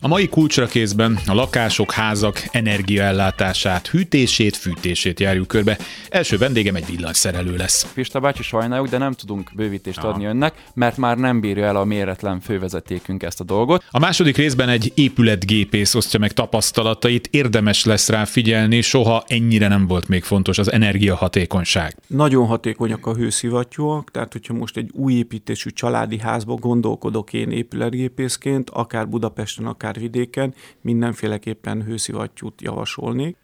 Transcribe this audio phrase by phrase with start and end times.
[0.00, 5.78] A mai kulcsra kézben a lakások, házak energiaellátását, hűtését, fűtését járjuk körbe.
[6.08, 7.92] Első vendégem egy villanyszerelő lesz.
[7.94, 10.08] Pista bácsi, sajnáljuk, de nem tudunk bővítést Aha.
[10.08, 13.84] adni önnek, mert már nem bírja el a méretlen fővezetékünk ezt a dolgot.
[13.90, 19.86] A második részben egy épületgépész osztja meg tapasztalatait, érdemes lesz rá figyelni, soha ennyire nem
[19.86, 21.96] volt még fontos az energiahatékonyság.
[22.06, 28.70] Nagyon hatékonyak a hőszivattyúak, tehát hogyha most egy új építésű családi házba gondolkodok én épületgépészként,
[28.70, 33.36] akár Budapesten, akár akár vidéken, mindenféleképpen hőszivattyút javasolnék.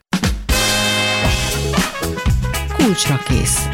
[2.77, 3.69] Kulcsra kész.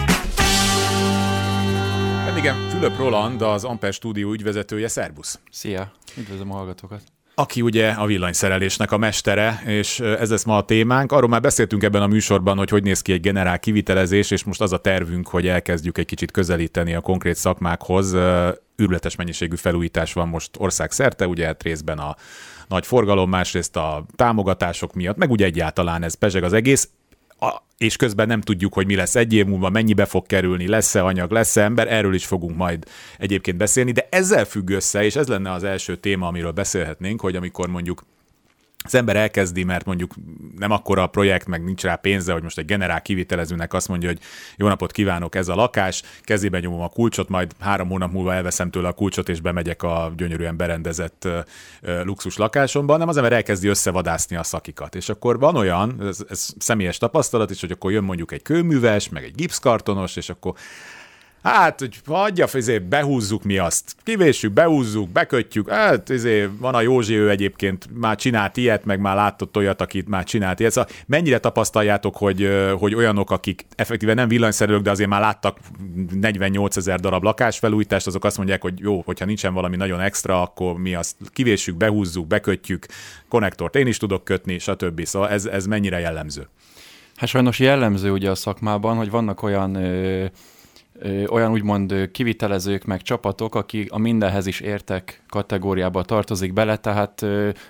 [2.24, 4.88] Vendégem Fülöp Roland, az Amper stúdió ügyvezetője.
[4.88, 5.40] Szerbusz!
[5.50, 5.92] Szia!
[6.16, 7.02] Üdvözlöm a hallgatókat!
[7.40, 11.12] aki ugye a villanyszerelésnek a mestere, és ez lesz ma a témánk.
[11.12, 14.60] Arról már beszéltünk ebben a műsorban, hogy hogy néz ki egy generál kivitelezés, és most
[14.60, 18.12] az a tervünk, hogy elkezdjük egy kicsit közelíteni a konkrét szakmákhoz.
[18.76, 22.16] Ürületes mennyiségű felújítás van most országszerte, ugye hát részben a
[22.70, 26.88] nagy forgalom, másrészt a támogatások miatt, meg ugye egyáltalán ez pezseg az egész,
[27.40, 31.04] a, és közben nem tudjuk, hogy mi lesz egy év múlva, mennyibe fog kerülni, lesz-e
[31.04, 32.84] anyag, lesz-e ember, erről is fogunk majd
[33.18, 37.36] egyébként beszélni, de ezzel függ össze, és ez lenne az első téma, amiről beszélhetnénk, hogy
[37.36, 38.04] amikor mondjuk
[38.84, 40.14] az ember elkezdi, mert mondjuk
[40.58, 44.08] nem akkora a projekt, meg nincs rá pénze, hogy most egy generál kivitelezőnek azt mondja,
[44.08, 44.18] hogy
[44.56, 48.70] jó napot kívánok, ez a lakás, kezébe nyomom a kulcsot, majd három hónap múlva elveszem
[48.70, 51.28] tőle a kulcsot, és bemegyek a gyönyörűen berendezett
[52.04, 54.94] luxus lakásomba, hanem az ember elkezdi összevadászni a szakikat.
[54.94, 59.08] És akkor van olyan, ez, ez személyes tapasztalat is, hogy akkor jön mondjuk egy kőműves,
[59.08, 60.54] meg egy gipszkartonos, és akkor
[61.42, 63.96] Hát, hogy hagyja, izé, behúzzuk mi azt.
[64.02, 65.70] Kivésük, behúzzuk, bekötjük.
[65.70, 70.08] Hát, izé, van a Józsi, ő egyébként már csinált ilyet, meg már látott olyat, akit
[70.08, 70.72] már csinált ilyet.
[70.72, 75.58] Szóval mennyire tapasztaljátok, hogy, hogy olyanok, akik effektíve nem villanyszerelők, de azért már láttak
[76.20, 80.78] 48 ezer darab lakásfelújítást, azok azt mondják, hogy jó, hogyha nincsen valami nagyon extra, akkor
[80.78, 82.86] mi azt kivésük, behúzzuk, bekötjük,
[83.28, 85.04] konnektort én is tudok kötni, stb.
[85.04, 86.48] Szóval ez, ez mennyire jellemző?
[87.16, 90.26] Hát sajnos jellemző ugye a szakmában, hogy vannak olyan ö
[91.28, 97.26] olyan úgymond kivitelezők, meg csapatok, akik a mindenhez is értek kategóriába tartozik bele, tehát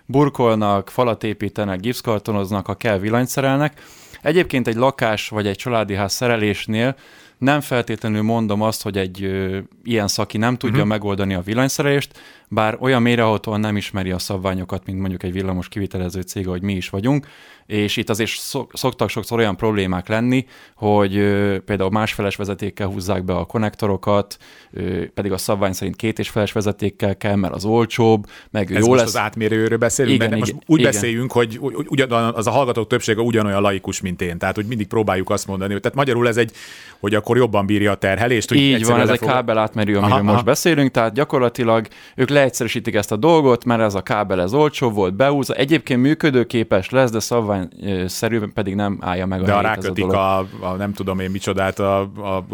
[0.07, 3.81] burkolnak, falat építenek, gipszkartonoznak, ha kell villanyt szerelnek.
[4.23, 6.97] Egyébként egy lakás vagy egy családi ház szerelésnél
[7.41, 10.91] nem feltétlenül mondom azt, hogy egy ö, ilyen szaki nem tudja uh-huh.
[10.91, 12.21] megoldani a villanyszerelést,
[12.53, 16.73] bár olyan mélyrehatóan nem ismeri a szabványokat, mint mondjuk egy villamos kivitelező cég, ahogy mi
[16.73, 17.27] is vagyunk,
[17.67, 18.31] és itt azért
[18.73, 21.13] szoktak sokszor olyan problémák lenni, hogy
[21.65, 24.37] például másfeles vezetékkel húzzák be a konnektorokat,
[25.15, 28.87] pedig a szabvány szerint két és feles vezetékkel kell, mert az olcsóbb, meg Ez jó
[28.87, 29.09] most lesz.
[29.09, 30.93] az átmérőről beszélünk, igen, mert igen, most úgy igen.
[30.93, 35.31] beszéljünk, hogy ugyan, az a hallgatók többsége ugyanolyan laikus, mint én, tehát hogy mindig próbáljuk
[35.31, 36.53] azt mondani, hogy tehát magyarul ez egy,
[37.01, 38.53] hogy akkor jobban bírja a terhelést.
[38.53, 40.43] Így van, ez egy kábel átmerő, amiről aha, most aha.
[40.43, 41.87] beszélünk, tehát gyakorlatilag
[42.17, 46.91] ők leegyszerűsítik ezt a dolgot, mert ez a kábel ez olcsó volt, beúzza, egyébként működőképes
[46.91, 50.93] lesz, de szabványszerűen pedig nem állja meg a De a rákötik a, a, a, nem
[50.93, 52.45] tudom én micsodát, a, a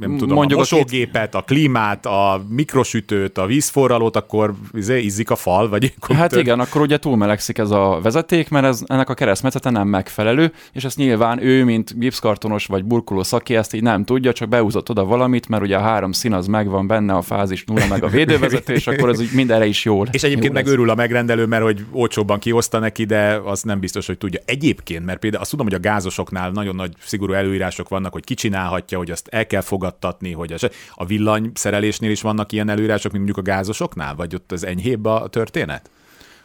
[0.00, 5.36] nem tudom, Mondjuk a mosógépet, a klímát, a mikrosütőt, a vízforralót, akkor izé, izzik a
[5.36, 5.94] fal, vagy...
[6.08, 6.42] Hát tört.
[6.42, 10.84] igen, akkor ugye túlmelegszik ez a vezeték, mert ez, ennek a keresztmetszete nem megfelelő, és
[10.84, 15.04] ezt nyilván ő, mint gipszkartonos vagy burkoló szaki, ezt így nem tudja, csak beúzott oda
[15.04, 18.72] valamit, mert ugye a három szín az megvan benne, a fázis nulla, meg a védővezető,
[18.72, 20.08] és akkor úgy mindenre is jól.
[20.10, 24.06] És egyébként meg örül a megrendelő, mert hogy olcsóbban kioszta neki, de az nem biztos,
[24.06, 24.40] hogy tudja.
[24.44, 28.98] Egyébként, mert például azt tudom, hogy a gázosoknál nagyon nagy szigorú előírások vannak, hogy kicsinálhatja,
[28.98, 33.24] hogy azt el kell fogadtatni, hogy az, a villany szerelésnél is vannak ilyen előírások, mint
[33.24, 35.90] mondjuk a gázosoknál, vagy ott az enyhébb a történet?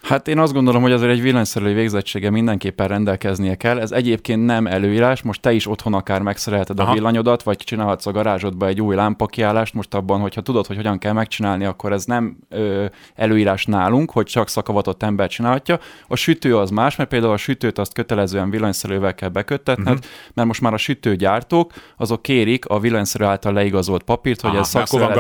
[0.05, 3.79] Hát én azt gondolom, hogy azért egy villanyszerelő végzettsége mindenképpen rendelkeznie kell.
[3.79, 6.91] Ez egyébként nem előírás, most te is otthon akár megszerelheted Aha.
[6.91, 9.73] a villanyodat, vagy csinálhatsz a garázsodba egy új lámpakiállást.
[9.73, 12.85] Most abban, hogyha tudod, hogy hogyan kell megcsinálni, akkor ez nem ö,
[13.15, 15.79] előírás nálunk, hogy csak szakavatott ember csinálhatja.
[16.07, 20.05] A sütő az más, mert például a sütőt azt kötelezően villanyszerelővel kell beköttetned, uh-huh.
[20.33, 24.73] mert most már a sütőgyártók azok kérik a villanyszerelő által leigazolt papírt, hogy Aha, ez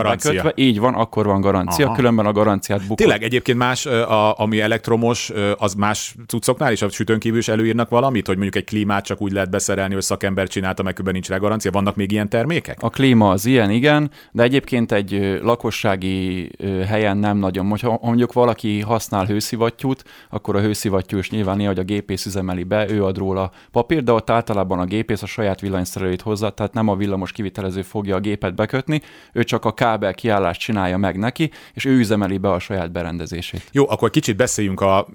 [0.03, 0.51] bekötve.
[0.55, 1.95] Így van, akkor van garancia, Aha.
[1.95, 2.97] különben a garanciát bukod.
[2.97, 7.89] Tényleg egyébként más, a, ami elektromos, az más cuccoknál is a sütőn kívül is előírnak
[7.89, 11.29] valamit, hogy mondjuk egy klímát csak úgy lehet beszerelni, hogy szakember csinálta, meg különben nincs
[11.29, 11.71] rá garancia.
[11.71, 12.77] Vannak még ilyen termékek?
[12.81, 16.51] A klíma az ilyen, igen, de egyébként egy lakossági
[16.87, 17.77] helyen nem nagyon.
[17.81, 22.89] Ha mondjuk valaki használ hőszivattyút, akkor a hőszivattyú is nyilván hogy a gépész üzemeli be,
[22.89, 26.87] ő ad róla papír, de ott általában a gépész a saját villanyszerelőit hozza, tehát nem
[26.87, 29.01] a villamos kivitelező fogja a gépet bekötni,
[29.33, 33.63] ő csak a kábel kiállást csinálja meg neki, és ő üzemeli be a saját berendezését.
[33.71, 35.07] Jó, akkor kicsit beszéljünk beszéljünk a,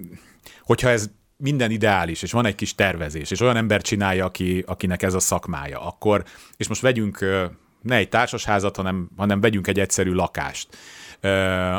[0.63, 5.03] hogyha ez minden ideális, és van egy kis tervezés, és olyan ember csinálja, aki, akinek
[5.03, 6.23] ez a szakmája, akkor,
[6.57, 7.25] és most vegyünk
[7.81, 10.67] ne egy társasházat, hanem, hanem vegyünk egy egyszerű lakást.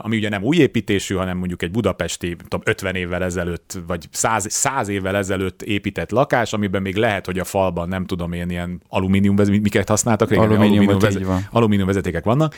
[0.02, 4.52] Ami ugye nem új építésű, hanem mondjuk egy budapesti, tudom, 50 évvel ezelőtt, vagy 100,
[4.52, 8.82] 100 évvel ezelőtt épített lakás, amiben még lehet, hogy a falban nem tudom én ilyen
[8.88, 12.54] alumínium, miket használtak régen, alumínium, alumínium, vezet, alumínium vezetékek vannak,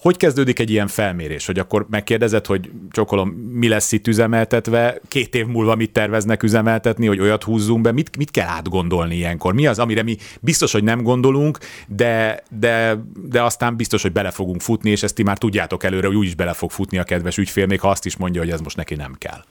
[0.00, 5.34] hogy kezdődik egy ilyen felmérés, hogy akkor megkérdezed, hogy csokolom, mi lesz itt üzemeltetve, két
[5.34, 9.54] év múlva mit terveznek üzemeltetni, hogy olyat húzzunk be, mit, mit kell átgondolni ilyenkor?
[9.54, 14.30] Mi az, amire mi biztos, hogy nem gondolunk, de, de, de aztán biztos, hogy bele
[14.30, 17.38] fogunk futni, és ezt ti már tudjátok előre, hogy úgyis bele fog futni a kedves
[17.38, 19.44] ügyfél, még ha azt is mondja, hogy ez most neki nem kell.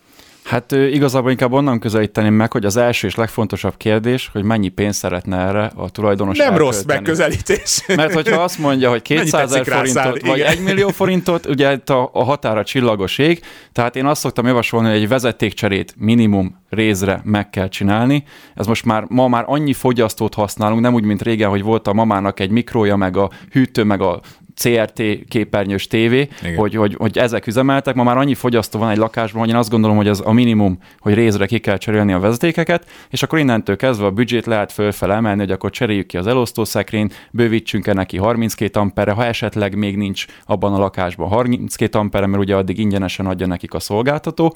[0.48, 5.00] Hát igazából inkább onnan közelíteném meg, hogy az első és legfontosabb kérdés, hogy mennyi pénzt
[5.00, 6.76] szeretne erre a tulajdonos Nem elkölteni.
[6.76, 7.84] rossz megközelítés.
[7.88, 10.52] Mert hogyha azt mondja, hogy 200 ezer forintot, vagy igen.
[10.52, 13.42] 1 millió forintot, ugye itt a, a határa csillagos ég,
[13.72, 18.24] tehát én azt szoktam javasolni, hogy egy vezetékcserét minimum részre meg kell csinálni.
[18.56, 21.94] Ez most már, ma már annyi fogyasztót használunk, nem úgy, mint régen, hogy volt a
[21.94, 24.22] mamának egy mikrója, meg a hűtő, meg a
[24.58, 27.96] CRT képernyős tévé, hogy, hogy, hogy ezek üzemeltek.
[27.96, 30.80] Ma már annyi fogyasztó van egy lakásban, hogy én azt gondolom, hogy ez a minimum,
[31.00, 35.14] hogy részre ki kell cserélni a vezetékeket, és akkor innentől kezdve a büdzsét lehet fölfele
[35.14, 40.26] emelni, hogy akkor cseréljük ki az elosztószekrényt, bővítsünk-e neki 32 ampere, ha esetleg még nincs
[40.46, 44.56] abban a lakásban 32 ampere, mert ugye addig ingyenesen adja nekik a szolgáltató,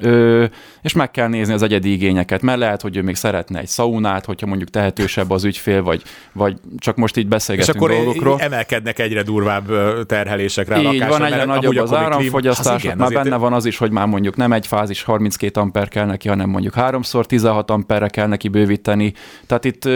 [0.00, 0.44] Ö,
[0.82, 4.24] és meg kell nézni az egyedi igényeket, mert lehet, hogy ő még szeretne egy szaunát,
[4.24, 6.02] hogyha mondjuk tehetősebb az ügyfél, vagy,
[6.32, 8.40] vagy csak most így beszélgetünk És akkor dolgokról.
[8.40, 9.66] emelkednek egyre durvább
[10.06, 13.90] terhelésekre a Így van, egyre nagyobb az áramfogyasztás, igen, már benne van az is, hogy
[13.90, 18.26] már mondjuk nem egy fázis 32 amper kell neki, hanem mondjuk 3x 16 amperre kell
[18.26, 19.12] neki bővíteni.
[19.46, 19.88] Tehát itt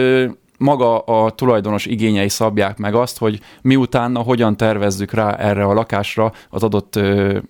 [0.57, 6.33] maga a tulajdonos igényei szabják meg azt, hogy miutána hogyan tervezzük rá erre a lakásra
[6.49, 6.99] az adott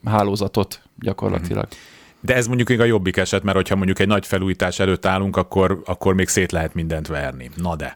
[0.06, 1.66] hálózatot gyakorlatilag.
[1.66, 1.93] Mm-hmm.
[2.26, 5.38] De ez mondjuk még a jobbik eset, mert hogyha mondjuk egy nagy felújítás előtt állunk,
[5.38, 7.50] akkor, akkor még szét lehet mindent verni.
[7.56, 7.96] Na de.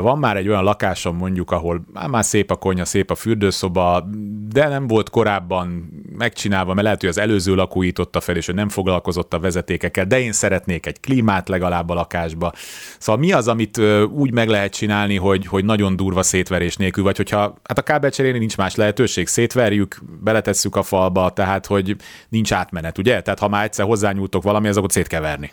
[0.00, 4.08] Van már egy olyan lakásom mondjuk, ahol már szép a konyha, szép a fürdőszoba,
[4.52, 8.54] de nem volt korábban megcsinálva, mert lehet, hogy az előző lakó ította fel, és hogy
[8.54, 12.52] nem foglalkozott a vezetékekkel, de én szeretnék egy klímát legalább a lakásba.
[12.98, 13.80] Szóval mi az, amit
[14.10, 18.38] úgy meg lehet csinálni, hogy, hogy nagyon durva szétverés nélkül, vagy hogyha hát a kábelcserélni
[18.38, 21.96] nincs más lehetőség, szétverjük, beletesszük a falba, tehát hogy
[22.28, 23.20] nincs átmenet, ugye?
[23.20, 25.52] Tehát ha már egyszer hozzányúltok valami, azokat szét kell verni.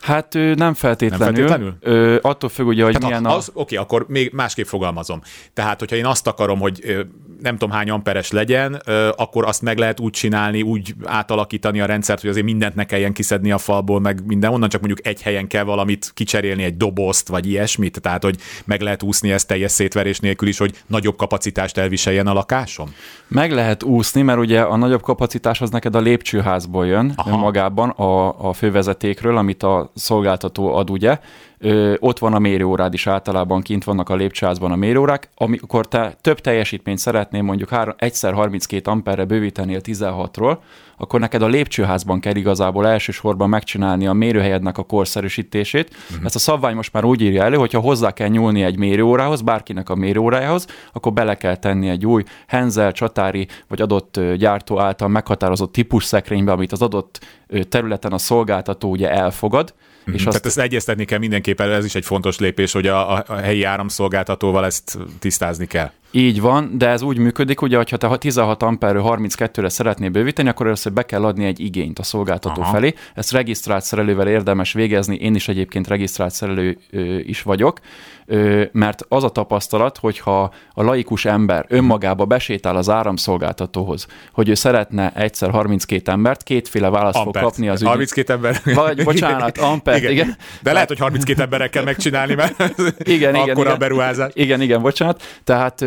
[0.00, 1.26] Hát nem feltétlenül.
[1.26, 1.76] Nem feltétlenül?
[1.80, 3.36] Ö, attól függ ugye, hogy Tehát milyen a...
[3.36, 5.20] Az, oké, akkor még másképp fogalmazom.
[5.52, 7.06] Tehát, hogyha én azt akarom, hogy
[7.40, 8.82] nem tudom hány amperes legyen,
[9.16, 13.12] akkor azt meg lehet úgy csinálni, úgy átalakítani a rendszert, hogy azért mindent ne kelljen
[13.12, 17.28] kiszedni a falból, meg minden, onnan csak mondjuk egy helyen kell valamit kicserélni, egy dobozt,
[17.28, 21.78] vagy ilyesmit, tehát, hogy meg lehet úszni ezt teljes szétverés nélkül is, hogy nagyobb kapacitást
[21.78, 22.94] elviseljen a lakásom?
[23.28, 27.36] Meg lehet úszni, mert ugye a nagyobb kapacitás az neked a lépcsőházból jön Aha.
[27.36, 31.18] magában a, a fővezetékről, amit a szolgáltató ad, ugye,
[31.58, 35.28] ö, ott van a mérőórád is általában, kint vannak a lépcsőházban a mérőórák.
[35.34, 40.58] Amikor te több teljesítményt szeretnél mondjuk három, egyszer 32 amperre bővíteni a 16-ról,
[40.96, 45.90] akkor neked a lépcsőházban kell igazából elsősorban megcsinálni a mérőhelyednek a korszerűsítését.
[46.10, 46.24] Uh-huh.
[46.24, 49.88] Ezt a szabvány most már úgy írja elő, hogyha hozzá kell nyúlni egy mérőórához, bárkinek
[49.88, 55.72] a mérőórájához, akkor bele kell tenni egy új Henzel, Csatári vagy adott gyártó által meghatározott
[55.72, 57.26] típus szekrénybe, amit az adott
[57.68, 59.74] területen a szolgáltató ugye elfogad,
[60.08, 60.16] Mm-hmm.
[60.16, 60.28] És azt...
[60.28, 64.64] Tehát ezt egyeztetni kell mindenképpen, ez is egy fontos lépés, hogy a, a helyi áramszolgáltatóval
[64.64, 65.90] ezt tisztázni kell.
[66.10, 70.66] Így van, de ez úgy működik, ugye, hogyha te 16 amperről 32-re szeretnél bővíteni, akkor
[70.66, 72.72] először be kell adni egy igényt a szolgáltató Aha.
[72.72, 72.94] felé.
[73.14, 77.78] Ezt regisztrált szerelővel érdemes végezni, én is egyébként regisztrált szerelő ö, is vagyok,
[78.26, 84.54] ö, mert az a tapasztalat, hogyha a laikus ember önmagába besétál az áramszolgáltatóhoz, hogy ő
[84.54, 87.36] szeretne egyszer 32 embert, kétféle választ Ampert.
[87.36, 87.88] fog kapni az ügy.
[87.88, 88.60] 32 ember.
[88.64, 90.10] Vagy, bocsánat, ampert, igen.
[90.10, 90.36] igen.
[90.62, 92.58] De lehet, hogy 32 emberekkel kell megcsinálni, mert
[92.98, 94.30] igen, igen, igen, a beruházás.
[94.34, 95.22] Igen, igen, bocsánat.
[95.44, 95.80] Tehát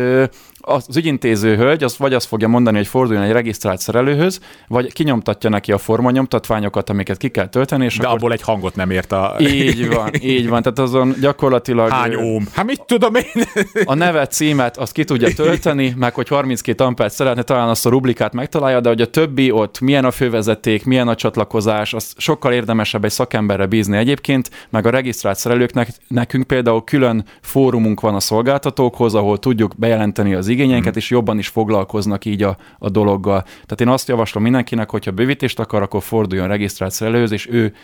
[0.62, 5.50] az ügyintéző hölgy az vagy azt fogja mondani, hogy forduljon egy regisztrált szerelőhöz, vagy kinyomtatja
[5.50, 7.84] neki a formanyomtatványokat, amiket ki kell tölteni.
[7.84, 8.16] És De akkor...
[8.16, 9.36] abból egy hangot nem ért a...
[9.38, 10.62] Így van, így van.
[10.62, 11.90] Tehát azon gyakorlatilag...
[11.90, 12.46] Hány óm?
[12.52, 13.44] Hát mit tudom én?
[13.84, 17.90] A neve, címet azt ki tudja tölteni, meg hogy 32 ampert szeretne, talán azt a
[17.90, 22.52] rublikát megtalálja, de hogy a többi ott milyen a fővezeték, milyen a csatlakozás, az sokkal
[22.52, 28.20] érdemesebb egy szakemberre bízni egyébként, meg a regisztrált szerelőknek, nekünk például külön fórumunk van a
[28.20, 30.01] szolgáltatókhoz, ahol tudjuk bejelenteni
[30.36, 30.98] az igényeinket, mm.
[30.98, 33.42] és jobban is foglalkoznak így a, a dologgal.
[33.42, 37.74] Tehát én azt javaslom mindenkinek, hogyha bővítést akar, akkor forduljon regisztrált szerelőhöz, és ő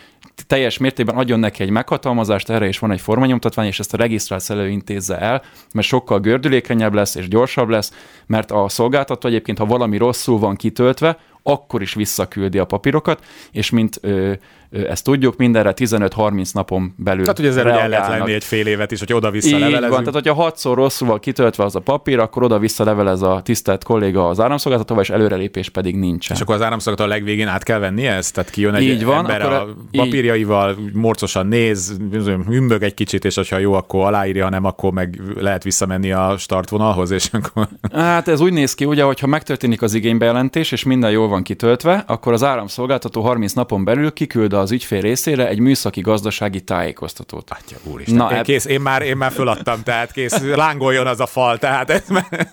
[0.46, 4.42] teljes mértékben adjon neki egy meghatalmazást, erre is van egy formanyomtatvány, és ezt a regisztrált
[4.42, 5.42] szerelő intézze el,
[5.74, 7.92] mert sokkal gördülékenyebb lesz és gyorsabb lesz,
[8.26, 13.70] mert a szolgáltató egyébként, ha valami rosszul van kitöltve, akkor is visszaküldi a papírokat, és
[13.70, 14.32] mint ö,
[14.70, 18.66] ezt tudjuk, mindenre 15-30 napon belül Tehát, hogy ezzel ugye el lehet lenni egy fél
[18.66, 19.92] évet is, hogy oda-vissza Így levelezünk.
[19.92, 23.84] van, tehát hogyha hatszor rosszul van kitöltve az a papír, akkor oda-vissza levelez a tisztelt
[23.84, 26.36] kolléga az áramszolgáltatóval, és előrelépés pedig nincsen.
[26.36, 28.34] És akkor az áramszolgáltató a legvégén át kell venni ezt?
[28.34, 31.96] Tehát kijön egy Így van, ember akkor a papírjaival, morcosan néz,
[32.46, 36.34] hümbög egy kicsit, és ha jó, akkor aláírja, ha nem, akkor meg lehet visszamenni a
[36.38, 37.68] startvonalhoz, és akkor...
[37.92, 42.04] Hát ez úgy néz ki, ugye, hogyha megtörténik az igénybejelentés, és minden jól van kitöltve,
[42.06, 47.50] akkor az áramszolgáltató 30 napon belül kiküld az ügyfél részére egy műszaki gazdasági tájékoztatót.
[47.50, 48.16] Atya úristen.
[48.16, 51.58] Na, én, eb- kész, én, már, én már föladtam, tehát kész, lángoljon az a fal,
[51.58, 52.50] tehát ez már...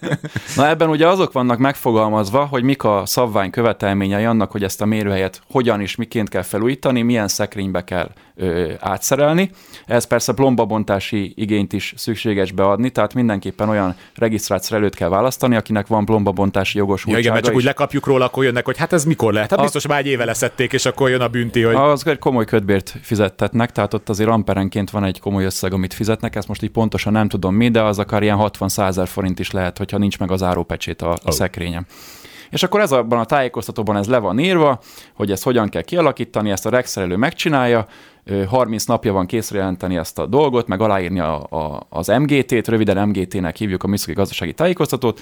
[0.55, 4.85] Na ebben ugye azok vannak megfogalmazva, hogy mik a szabvány követelményei annak, hogy ezt a
[4.85, 9.49] mérőhelyet hogyan és miként kell felújítani, milyen szekrénybe kell ö, átszerelni.
[9.85, 15.87] Ez persze plombabontási igényt is szükséges beadni, tehát mindenképpen olyan regisztrált szerelőt kell választani, akinek
[15.87, 17.19] van plombabontási Ja, jogosultsága.
[17.19, 19.49] igen, mert csak úgy lekapjuk róla, akkor jönnek, hogy hát ez mikor lehet?
[19.49, 21.75] Hát A- biztos már egy éve leszették, és akkor jön a bünti, hogy...
[21.75, 26.35] Az egy komoly ködbért fizettetnek, tehát ott azért amperenként van egy komoly összeg, amit fizetnek,
[26.35, 29.51] ezt most így pontosan nem tudom mi, de az akár ilyen 60 ezer forint is
[29.51, 31.31] lehet, hogyha nincs meg az árópecsét a, a Ó.
[31.31, 31.85] szekrényem.
[32.49, 34.79] És akkor ez abban a tájékoztatóban ez le van írva,
[35.13, 37.87] hogy ezt hogyan kell kialakítani, ezt a regszerelő megcsinálja,
[38.27, 42.67] Ö, 30 napja van készre jelenteni ezt a dolgot, meg aláírni a, a, az MGT-t,
[42.67, 45.21] röviden MGT-nek hívjuk a műszaki gazdasági tájékoztatót,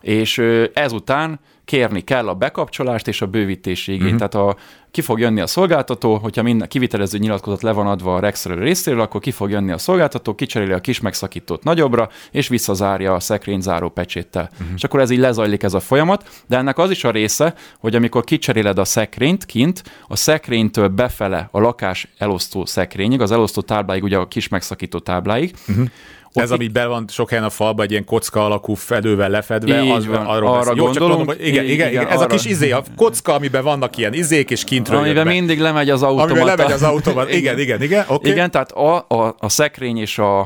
[0.00, 4.12] és ezután kérni kell a bekapcsolást és a bővítési igényt.
[4.12, 4.28] Uh-huh.
[4.28, 4.56] Tehát a,
[4.90, 9.00] ki fog jönni a szolgáltató, hogyha minden kivitelező nyilatkozat le van adva a regszerelő részéről,
[9.00, 13.60] akkor ki fog jönni a szolgáltató, kicseréli a kis megszakítót nagyobbra, és visszazárja a szekrény
[13.60, 14.50] záró pecséttel.
[14.52, 14.68] Uh-huh.
[14.76, 17.94] És akkor ez így lezajlik ez a folyamat, de ennek az is a része, hogy
[17.94, 24.02] amikor kicseréled a szekrényt kint, a szekrénytől befele a lakás elosztó szekrényig, az elosztó tábláig,
[24.02, 25.86] ugye a kis megszakító tábláig, uh-huh.
[26.32, 29.90] Ez, ami be van sok helyen a falba, egy ilyen kocka alakú fedővel lefedve, Így
[29.90, 30.72] az, van, arról arra.
[30.76, 32.34] Jó, csak mondom, hogy igen, igen, igen, igen, ez a arra.
[32.34, 35.30] kis izé, a kocka, amiben vannak ilyen izék, és kintről amiben be.
[35.30, 36.32] mindig lemegy az automata.
[36.32, 37.28] Amiben lemegy az autóban.
[37.40, 38.14] Igen, igen, igen, oké.
[38.14, 38.30] Okay.
[38.30, 40.40] Igen, tehát a, a, a szekrény és a,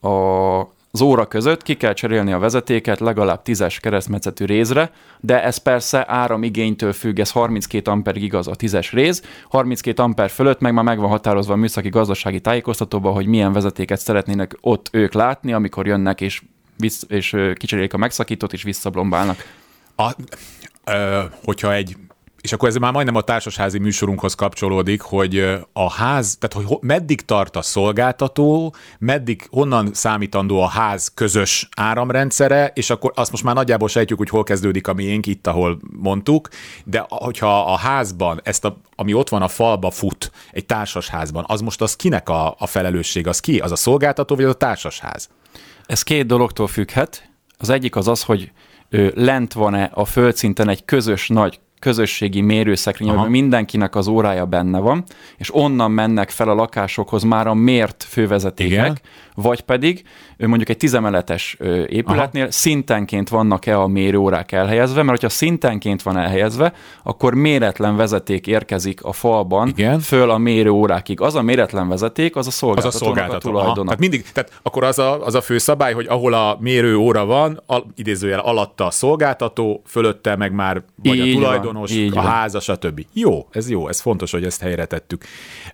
[0.00, 0.58] a,
[0.92, 6.04] az óra között ki kell cserélni a vezetéket legalább 10-es keresztmetszetű rézre, de ez persze
[6.08, 10.98] áramigénytől függ, ez 32 amperig igaz a 10-es réz, 32 amper fölött meg már meg
[10.98, 16.20] van határozva a műszaki gazdasági tájékoztatóban, hogy milyen vezetéket szeretnének ott ők látni, amikor jönnek
[16.20, 16.42] és,
[16.76, 19.44] vissz, és kicserélik a megszakítót és visszablombálnak.
[19.96, 20.10] A,
[20.84, 21.96] ö, hogyha egy
[22.40, 25.38] és akkor ez már majdnem a társasházi műsorunkhoz kapcsolódik, hogy
[25.72, 31.68] a ház, tehát hogy ho- meddig tart a szolgáltató, meddig, honnan számítandó a ház közös
[31.76, 35.78] áramrendszere, és akkor azt most már nagyjából sejtjük, hogy hol kezdődik a miénk, itt, ahol
[36.00, 36.48] mondtuk,
[36.84, 41.60] de hogyha a házban, ezt a, ami ott van a falba fut, egy társasházban, az
[41.60, 43.58] most az kinek a, a felelősség, az ki?
[43.58, 45.28] Az a szolgáltató, vagy az a társasház?
[45.86, 47.30] Ez két dologtól függhet.
[47.58, 48.52] Az egyik az az, hogy
[49.14, 53.16] lent van-e a földszinten egy közös nagy közösségi mérőszekrény, Aha.
[53.16, 55.04] amiben mindenkinek az órája benne van,
[55.36, 58.98] és onnan mennek fel a lakásokhoz már a mért fővezetékek, Igen.
[59.34, 60.04] vagy pedig
[60.38, 61.56] mondjuk egy tizemeletes
[61.86, 62.50] épületnél Aha.
[62.50, 66.72] szintenként vannak-e a mérőórák elhelyezve, mert hogyha szintenként van elhelyezve,
[67.02, 70.00] akkor méretlen vezeték érkezik a falban Igen.
[70.00, 71.20] föl a mérőórákig.
[71.20, 73.48] Az a méretlen vezeték, az a Az a szolgáltatónak a, szolgáltató.
[73.48, 73.58] Aha.
[73.58, 73.84] tulajdona.
[73.84, 77.24] Tehát mindig, tehát akkor az a, az a fő szabály, hogy ahol a mérő óra
[77.24, 82.18] van, al, idézőjel alatta a szolgáltató, fölötte meg már vagy Így a van, tulajdonos, így
[82.18, 82.30] a van.
[82.30, 83.06] háza, stb.
[83.12, 85.24] Jó, ez jó, ez fontos, hogy ezt helyre tettük.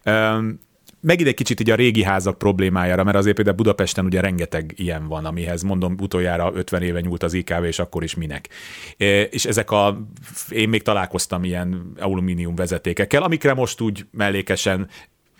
[0.04, 0.60] Um,
[1.00, 5.06] megint egy kicsit így a régi házak problémájára, mert azért például Budapesten ugye rengeteg ilyen
[5.06, 8.48] van, amihez mondom utoljára 50 éve nyúlt az IKV, és akkor is minek.
[9.30, 10.08] És ezek a,
[10.48, 14.88] én még találkoztam ilyen alumínium vezetékekkel, amikre most úgy mellékesen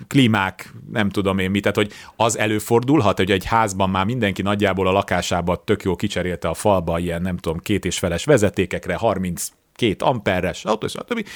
[0.06, 4.86] klímák, nem tudom én mit, tehát hogy az előfordulhat, hogy egy házban már mindenki nagyjából
[4.86, 9.48] a lakásába tök jó kicserélte a falba ilyen, nem tudom, két és feles vezetékekre, 30
[9.76, 10.88] két amperes, stb.
[10.88, 11.26] stb.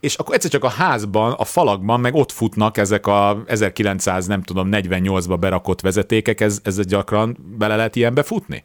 [0.00, 4.42] És akkor egyszer csak a házban, a falakban meg ott futnak ezek a 1900, nem
[4.42, 8.62] tudom, 48-ba berakott vezetékek, ez, ez gyakran bele lehet ilyenbe futni?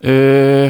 [0.00, 0.66] Ö,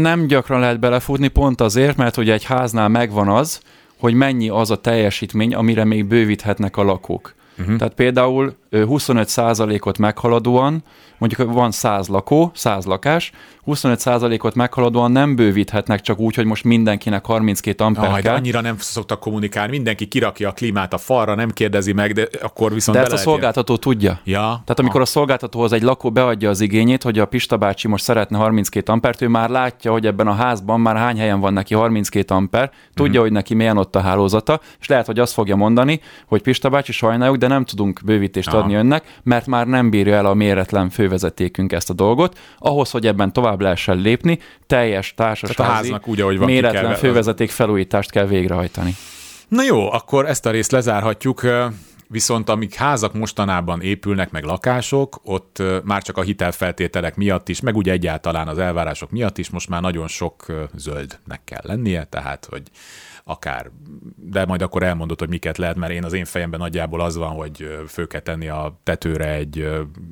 [0.00, 3.60] nem gyakran lehet belefutni, pont azért, mert ugye egy háznál megvan az,
[3.98, 7.34] hogy mennyi az a teljesítmény, amire még bővíthetnek a lakók.
[7.58, 7.76] Uh-huh.
[7.76, 10.84] Tehát például ö, 25%-ot meghaladóan,
[11.18, 13.32] mondjuk van 100 lakó, 100 lakás,
[13.66, 18.34] 25%-ot meghaladóan nem bővíthetnek csak úgy, hogy most mindenkinek 32 amper de kell.
[18.34, 22.72] annyira nem szoktak kommunikálni, mindenki kirakja a klímát a falra, nem kérdezi meg, de akkor
[22.72, 24.20] viszont De ezt a szolgáltató tudja.
[24.24, 24.40] Ja.
[24.40, 28.36] Tehát amikor a szolgáltatóhoz egy lakó beadja az igényét, hogy a Pista bácsi most szeretne
[28.38, 32.34] 32 ampert, ő már látja, hogy ebben a házban már hány helyen van neki 32
[32.34, 33.20] amper, tudja, Mhm.
[33.22, 36.92] hogy neki milyen ott a hálózata, és lehet, hogy azt fogja mondani, hogy Pista bácsi
[36.92, 38.58] sajnáljuk, de nem tudunk bővítést Aha.
[38.58, 42.38] adni önnek, mert már nem bírja el a méretlen fővezetékünk ezt a dolgot.
[42.58, 47.50] Ahhoz, hogy ebben tovább lehessen lépni, teljes társasházi háznak úgy, ahogy van, méretlen ve- fővezeték
[47.50, 48.94] felújítást kell végrehajtani.
[49.48, 51.42] Na jó, akkor ezt a részt lezárhatjuk.
[52.12, 57.76] Viszont amik házak mostanában épülnek, meg lakások, ott már csak a hitelfeltételek miatt is, meg
[57.76, 62.62] ugye egyáltalán az elvárások miatt is most már nagyon sok zöldnek kell lennie, tehát hogy
[63.24, 63.70] akár,
[64.16, 67.30] de majd akkor elmondod, hogy miket lehet, mert én az én fejemben nagyjából az van,
[67.30, 69.68] hogy fő kell tenni a tetőre egy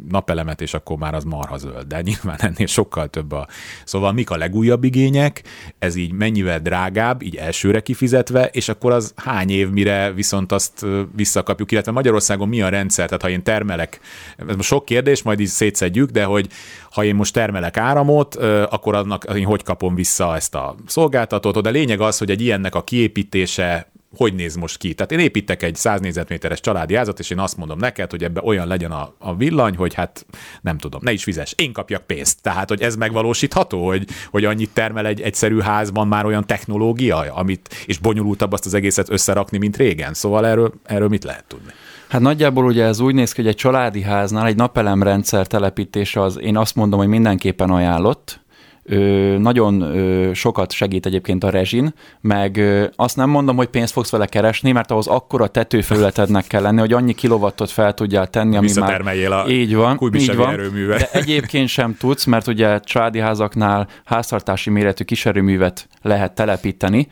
[0.08, 3.48] napelemet, és akkor már az marha zöld, de nyilván ennél sokkal több a...
[3.84, 5.42] Szóval mik a legújabb igények,
[5.78, 10.86] ez így mennyivel drágább, így elsőre kifizetve, és akkor az hány év, mire viszont azt
[11.14, 14.00] visszakapjuk, illetve Magyarországon mi a rendszer, tehát ha én termelek,
[14.48, 16.46] ez most sok kérdés, majd így szétszedjük, de hogy
[16.90, 18.34] ha én most termelek áramot,
[18.70, 22.74] akkor annak én hogy kapom vissza ezt a szolgáltatót, de lényeg az, hogy egy ilyennek
[22.74, 24.94] a kiépítése hogy néz most ki.
[24.94, 28.40] Tehát én építek egy 100 négyzetméteres családi házat, és én azt mondom neked, hogy ebbe
[28.44, 30.26] olyan legyen a, a villany, hogy hát
[30.60, 32.42] nem tudom, ne is fizes, én kapjak pénzt.
[32.42, 37.84] Tehát, hogy ez megvalósítható, hogy, hogy annyit termel egy egyszerű házban már olyan technológia, amit,
[37.86, 40.14] és bonyolultabb azt az egészet összerakni, mint régen.
[40.14, 41.70] Szóval erről, erről mit lehet tudni?
[42.08, 46.40] Hát nagyjából ugye ez úgy néz ki, hogy egy családi háznál egy napelemrendszer telepítése az
[46.40, 48.40] én azt mondom, hogy mindenképpen ajánlott,
[48.82, 48.98] ö,
[49.38, 54.10] nagyon ö, sokat segít egyébként a rezsin, meg ö, azt nem mondom, hogy pénzt fogsz
[54.10, 58.68] vele keresni, mert ahhoz akkora tetőfelületednek kell lenni, hogy annyi kilowattot fel tudjál tenni, ami
[58.76, 59.02] már...
[59.32, 60.96] a így van, így van, erőműve.
[60.96, 67.08] De egyébként sem tudsz, mert ugye családi házaknál háztartási méretű kiserőművet lehet telepíteni,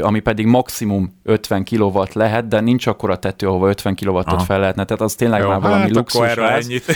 [0.00, 4.60] ami pedig maximum 50 kW lehet, de nincs akkor a tető, ahova 50 kW-ot fel
[4.60, 6.20] lehetne, tehát az tényleg Jó, már valami hát luxus.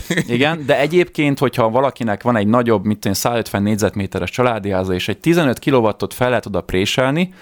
[0.26, 5.18] Igen, de egyébként, hogyha valakinek van egy nagyobb, mint 150 négyzetméteres családi háza, és egy
[5.18, 7.34] 15 kW-ot fel lehet oda préselni,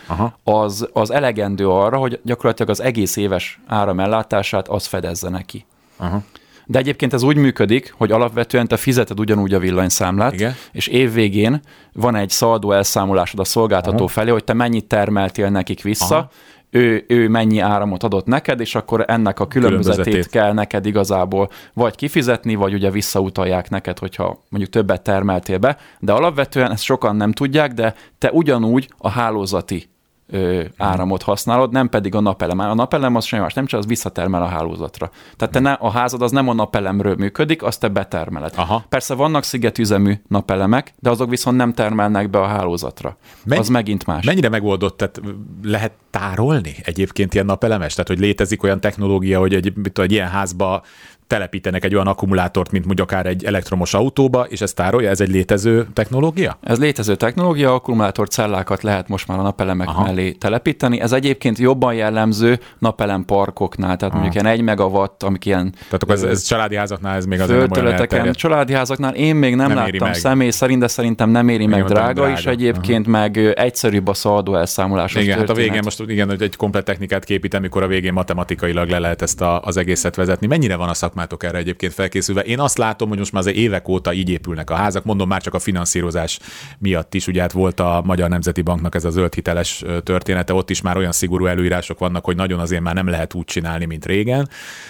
[0.44, 5.66] az, az elegendő arra, hogy gyakorlatilag az egész éves áramellátását az fedezze neki.
[5.96, 6.22] Aha.
[6.70, 10.54] De egyébként ez úgy működik, hogy alapvetően te fizeted ugyanúgy a villanyszámlát, Igen.
[10.72, 11.60] és évvégén
[11.92, 14.08] van egy szaldó elszámolásod a szolgáltató Aha.
[14.08, 16.30] felé, hogy te mennyit termeltél nekik vissza, Aha.
[16.70, 21.50] ő, ő mennyi áramot adott neked, és akkor ennek a különbözetét, különbözetét kell neked igazából
[21.74, 27.16] vagy kifizetni, vagy ugye visszautalják neked, hogyha mondjuk többet termeltél be, de alapvetően ezt sokan
[27.16, 29.88] nem tudják, de te ugyanúgy a hálózati
[30.30, 32.58] ö, áramot használod, nem pedig a napelem.
[32.58, 35.10] A napelem az semmi más, nem csak az visszatermel a hálózatra.
[35.36, 38.52] Tehát te ne, a házad az nem a napelemről működik, azt te betermeled.
[38.56, 38.84] Aha.
[38.88, 43.16] Persze vannak szigetüzemű napelemek, de azok viszont nem termelnek be a hálózatra.
[43.44, 44.24] Men- az megint más.
[44.24, 45.20] Mennyire megoldott, tehát
[45.62, 47.92] lehet tárolni egyébként ilyen napelemes?
[47.92, 50.82] Tehát, hogy létezik olyan technológia, hogy egy, egy ilyen házba
[51.28, 55.10] telepítenek egy olyan akkumulátort, mint mondjuk akár egy elektromos autóba, és ezt tárolja?
[55.10, 56.58] Ez egy létező technológia?
[56.62, 60.02] Ez létező technológia, akkumulátor cellákat lehet most már a napelemek Aha.
[60.02, 61.00] mellé telepíteni.
[61.00, 64.22] Ez egyébként jobban jellemző napelem parkoknál, tehát Aha.
[64.22, 65.72] mondjuk ilyen 1 megawatt, amik ilyen...
[65.72, 69.54] Tehát akkor ez, ez családi házaknál ez még azért nem olyan Családi házaknál én még
[69.54, 70.14] nem, nem láttam meg.
[70.14, 73.18] személy szerint, de szerintem nem éri még meg drága, drága, és egyébként Aha.
[73.18, 75.12] meg egyszerűbb a szaldó elszámolás.
[75.12, 75.48] Igen, történet.
[75.48, 78.98] hát a végén most igen, hogy egy komplet technikát képít, amikor a végén matematikailag le
[78.98, 80.46] lehet ezt a, az egészet vezetni.
[80.46, 82.42] Mennyire van a szak szakmátok erre egyébként felkészülve.
[82.42, 85.42] Én azt látom, hogy most már az évek óta így épülnek a házak, mondom már
[85.42, 86.38] csak a finanszírozás
[86.78, 87.26] miatt is.
[87.26, 90.96] Ugye hát volt a Magyar Nemzeti Banknak ez a zöld hiteles története, ott is már
[90.96, 94.48] olyan szigorú előírások vannak, hogy nagyon azért már nem lehet úgy csinálni, mint régen.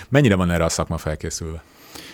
[0.08, 1.62] Mennyire van erre a szakma felkészülve?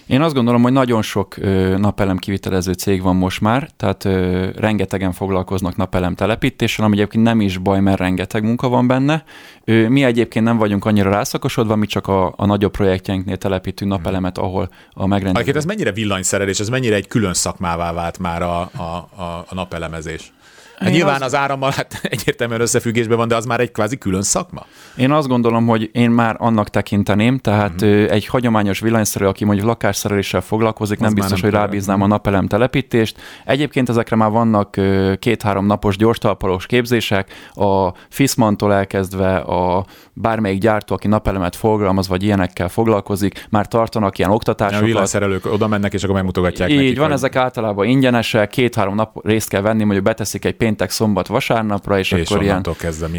[0.06, 1.36] Én azt gondolom, hogy nagyon sok
[1.76, 7.40] napelem kivitelező cég van most már, tehát ö, rengetegen foglalkoznak napelem telepítéssel, ami egyébként nem
[7.40, 9.24] is baj, mert rengeteg munka van benne.
[9.64, 14.38] Ö, mi egyébként nem vagyunk annyira rászakosodva, mi csak a, a nagyobb projektjeinknél telepítünk napelemet,
[14.38, 15.54] ahol a megrendelés.
[15.54, 18.82] Ez mennyire villanyszerelés, ez mennyire egy külön szakmává vált már a, a,
[19.16, 20.32] a, a napelemezés?
[20.78, 21.22] Hát nyilván az...
[21.22, 24.66] az árammal hát egyértelműen összefüggésben van, de az már egy kvázi külön szakma?
[24.96, 28.10] Én azt gondolom, hogy én már annak tekinteném, tehát uh-huh.
[28.10, 32.46] egy hagyományos villanyszerelő, aki mondjuk lakásszereléssel foglalkozik, az nem biztos, nem hogy rábíznám a napelem
[32.46, 33.20] telepítést.
[33.44, 34.76] Egyébként ezekre már vannak
[35.18, 42.68] két-három napos gyorstalpalós képzések, a Fismantól elkezdve a bármelyik gyártó, aki napelemet fogalmaz, vagy ilyenekkel
[42.68, 44.82] foglalkozik, már tartanak ilyen oktatásokat.
[44.82, 47.14] A villanyszerelők oda mennek, és akkor megmutogatják Így nekik, van, hogy...
[47.14, 52.12] ezek általában ingyenesek, két-három nap részt kell venni, mondjuk beteszik egy péntek, szombat, vasárnapra, és,
[52.12, 52.62] és akkor ilyen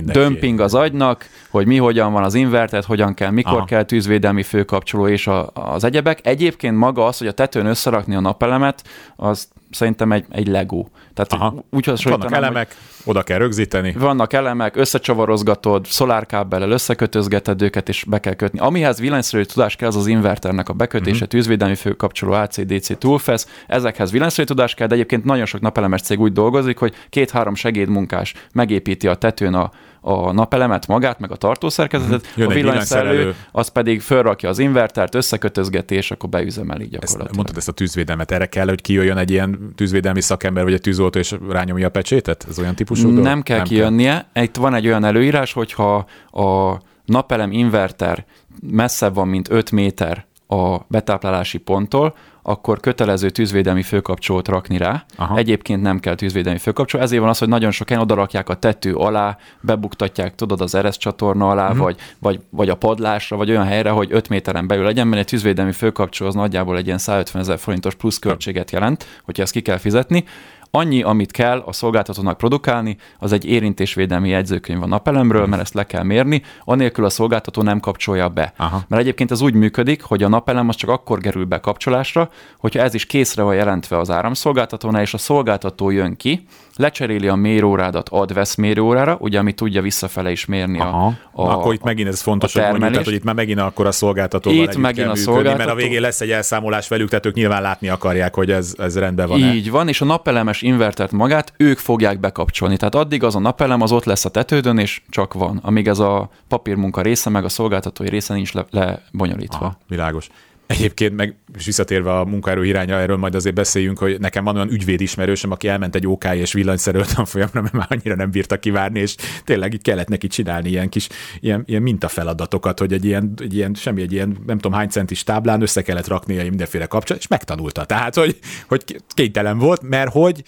[0.04, 3.66] dömping az agynak, hogy mi hogyan van az invertet, hogyan kell, mikor Aha.
[3.66, 6.20] kell tűzvédelmi főkapcsoló és a, az egyebek.
[6.28, 8.84] Egyébként maga az, hogy a tetőn összerakni a napelemet,
[9.16, 10.86] az szerintem egy, egy Lego.
[11.14, 11.66] Tehát Aha.
[11.72, 13.92] úgy Vannak elemek, hogy oda kell rögzíteni.
[13.92, 18.60] Vannak elemek, összecsavarozgatod, szolárkábbellel összekötözgeted őket, és be kell kötni.
[18.60, 21.28] Amihez villanyszerelő tudás kell, az az inverternek a bekötése, uh-huh.
[21.28, 23.50] tűzvédelmi főkapcsoló, AC-DC toolfest.
[23.68, 28.34] Ezekhez villanyszerelő tudás kell, de egyébként nagyon sok napelemes cég úgy dolgozik, hogy két-három segédmunkás
[28.54, 29.72] megépíti a tetőn a,
[30.08, 35.96] a napelemet magát, meg a tartószerkezetet, Jön a villanyszerelő az pedig fölrakja az invertert, összekötözgeti,
[35.96, 37.36] és akkor beüzemeli Ezt, gyakorlatilag.
[37.36, 41.20] mondtad ezt a tűzvédelmet, erre kell, hogy kijöjjön egy ilyen tűzvédelmi szakember, vagy egy tűzoltó,
[41.20, 42.46] és rányomja a pecsétet?
[42.50, 43.24] Ez olyan típusú dolog?
[43.24, 44.28] Nem kell kijönnie.
[44.34, 48.26] Itt van egy olyan előírás, hogyha a napelem inverter
[48.72, 52.16] messzebb van, mint 5 méter a betáplálási ponttól,
[52.48, 55.06] akkor kötelező tűzvédelmi főkapcsolót rakni rá.
[55.16, 55.38] Aha.
[55.38, 57.04] Egyébként nem kell tűzvédelmi főkapcsoló.
[57.04, 60.98] Ezért van az, hogy nagyon sok helyen odarakják a tető alá, bebuktatják, tudod, az eresz
[60.98, 61.84] csatorna alá, uh-huh.
[61.84, 65.28] vagy, vagy, vagy a padlásra, vagy olyan helyre, hogy 5 méteren belül legyen, mert egy
[65.28, 69.62] tűzvédelmi főkapcsoló az nagyjából egy ilyen 150 ezer forintos plusz költséget jelent, hogyha ezt ki
[69.62, 70.24] kell fizetni.
[70.72, 75.86] Annyi, amit kell a szolgáltatónak produkálni, az egy érintésvédelmi jegyzőkönyv a napelemről, mert ezt le
[75.86, 78.54] kell mérni, anélkül a szolgáltató nem kapcsolja be.
[78.58, 78.84] Aha.
[78.88, 82.82] Mert egyébként ez úgy működik, hogy a napelem az csak akkor kerül be kapcsolásra, hogyha
[82.82, 88.10] ez is készre van jelentve az áramszolgáltatónál, és a szolgáltató jön ki, lecseréli a mérőórádat
[88.10, 91.14] ad-vesz mérőórára, ugye, ami tudja visszafele is mérni Aha.
[91.32, 93.86] a, A, akkor itt megint ez fontos, hogy mondjuk, tehát, hogy itt már megint akkor
[93.86, 97.26] a szolgáltatóval Itt megint a működni, mert a szolgáltató- végén lesz egy elszámolás velük, tehát
[97.26, 99.40] ők nyilván látni akarják, hogy ez, ez rendben van.
[99.40, 102.78] Így van, és a napelemes invertert magát ők fogják bekapcsolni.
[102.78, 106.00] Tehát addig az a napelem az ott lesz a tetődön, és csak van, amíg ez
[106.00, 109.66] a papírmunka része, meg a szolgáltatói része nincs le, lebonyolítva.
[109.66, 110.30] Aha, világos.
[110.68, 114.72] Egyébként meg, és visszatérve a munkaerő irányra, erről majd azért beszéljünk, hogy nekem van olyan
[114.72, 119.00] ügyvéd ismerősöm, aki elment egy OK és villanyszerelő tanfolyamra, mert már annyira nem bírta kivárni,
[119.00, 121.08] és tényleg így kellett neki csinálni ilyen kis
[121.40, 125.24] ilyen, ilyen mintafeladatokat, hogy egy ilyen, egy ilyen, semmi egy ilyen, nem tudom hány centis
[125.24, 127.86] táblán össze kellett raknia mindenféle kapcsolat, és megtanulta.
[127.86, 130.44] Tehát, hogy, hogy kénytelen volt, mert hogy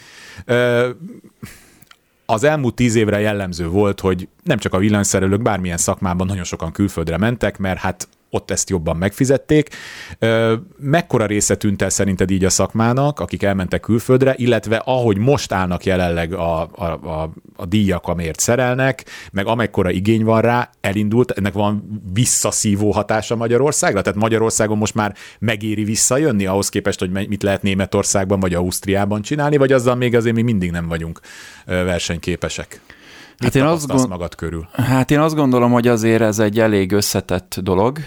[0.46, 0.90] ö,
[2.26, 6.72] az elmúlt tíz évre jellemző volt, hogy nem csak a villanyszerelők, bármilyen szakmában nagyon sokan
[6.72, 9.70] külföldre mentek, mert hát ott ezt jobban megfizették.
[10.78, 15.86] Mekkora része tűnt el szerinted így a szakmának, akik elmentek külföldre, illetve ahogy most állnak
[15.86, 21.54] jelenleg a, a, a, a díjak, amért szerelnek, meg amekkora igény van rá, elindult, ennek
[21.54, 24.02] van visszaszívó hatása Magyarországra?
[24.02, 29.58] Tehát Magyarországon most már megéri visszajönni ahhoz képest, hogy mit lehet Németországban vagy Ausztriában csinálni,
[29.58, 31.20] vagy azzal még azért mi mindig nem vagyunk
[31.66, 32.82] versenyképesek?
[33.40, 34.68] Hát én azt gond- magad körül?
[34.72, 38.00] Hát én azt gondolom, hogy azért ez egy elég összetett dolog,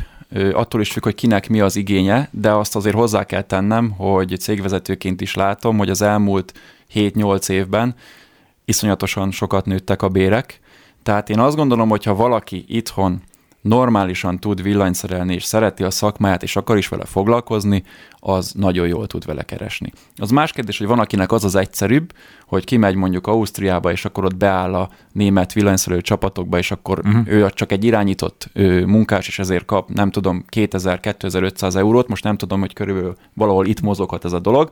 [0.53, 4.37] attól is függ, hogy kinek mi az igénye, de azt azért hozzá kell tennem, hogy
[4.41, 6.53] cégvezetőként is látom, hogy az elmúlt
[6.95, 7.95] 7-8 évben
[8.65, 10.61] iszonyatosan sokat nőttek a bérek,
[11.03, 13.23] tehát én azt gondolom, hogy ha valaki itthon
[13.61, 19.07] normálisan tud villanyszerelni, és szereti a szakmáját, és akar is vele foglalkozni, az nagyon jól
[19.07, 19.93] tud vele keresni.
[20.17, 22.13] Az más kérdés, hogy van akinek az az egyszerűbb,
[22.47, 27.29] hogy kimegy mondjuk Ausztriába, és akkor ott beáll a német villanyszerelő csapatokba, és akkor uh-huh.
[27.29, 32.37] ő csak egy irányított ő, munkás, és ezért kap, nem tudom, 2000-2500 eurót, most nem
[32.37, 34.71] tudom, hogy körülbelül valahol itt mozoghat ez a dolog.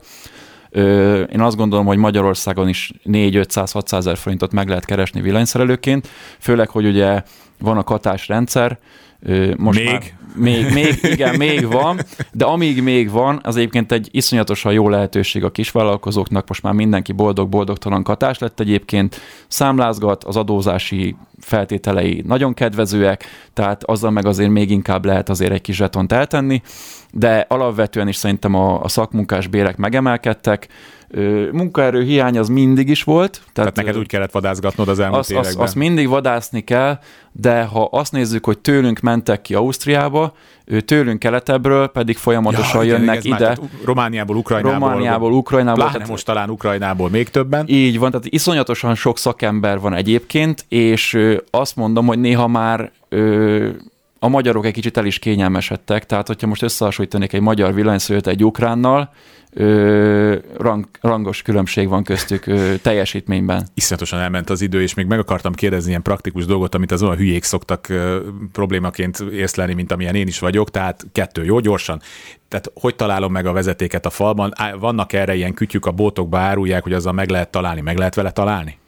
[0.71, 6.07] Ö, én azt gondolom, hogy Magyarországon is 4-500-600 ezer forintot meg lehet keresni villanyszerelőként,
[6.39, 7.23] főleg, hogy ugye
[7.59, 8.79] van a katásrendszer,
[9.21, 9.87] ö, most Még?
[9.87, 10.01] Már,
[10.35, 11.99] még, még, igen, még van,
[12.31, 17.11] de amíg még van, az egyébként egy iszonyatosan jó lehetőség a kisvállalkozóknak, most már mindenki
[17.11, 24.71] boldog-boldogtalan katás lett egyébként, számlázgat, az adózási feltételei nagyon kedvezőek, tehát azzal meg azért még
[24.71, 26.61] inkább lehet azért egy kis zsetont eltenni,
[27.11, 30.67] de alapvetően is szerintem a, a szakmunkás bérek megemelkedtek,
[31.51, 33.31] munkaerő hiány az mindig is volt.
[33.31, 35.65] Tehát, Tehát neked úgy kellett vadászgatnod az elmúlt azt, azt, években.
[35.65, 36.99] azt mindig vadászni kell,
[37.31, 40.33] de ha azt nézzük, hogy tőlünk mentek ki Ausztriába,
[40.85, 43.37] tőlünk keletebbről pedig folyamatosan igen, jönnek már, ide.
[43.37, 44.89] tehát Romániából, Ukrajnából.
[44.89, 45.75] Romániából, Ukrajnából.
[45.75, 47.65] Pláne tehát- most talán Ukrajnából még többen.
[47.67, 51.17] Így van, tehát iszonyatosan sok szakember van egyébként, és
[51.49, 53.69] azt mondom, hogy néha már ö,
[54.19, 58.43] a magyarok egy kicsit el is kényelmesedtek, tehát hogyha most összehasonlítanék egy magyar villanyszerelőt egy
[58.43, 59.11] ukránnal,
[59.51, 63.67] ö, rang, rangos különbség van köztük ö, teljesítményben.
[63.73, 67.15] Iszonyatosan elment az idő, és még meg akartam kérdezni ilyen praktikus dolgot, amit az olyan
[67.15, 68.19] hülyék szoktak ö,
[68.51, 72.01] problémaként észlelni, mint amilyen én is vagyok, tehát kettő, jó, gyorsan.
[72.47, 74.53] Tehát hogy találom meg a vezetéket a falban?
[74.79, 78.31] Vannak erre ilyen kütyük, a bótokba árulják, hogy azzal meg lehet találni, meg lehet vele
[78.31, 78.78] találni?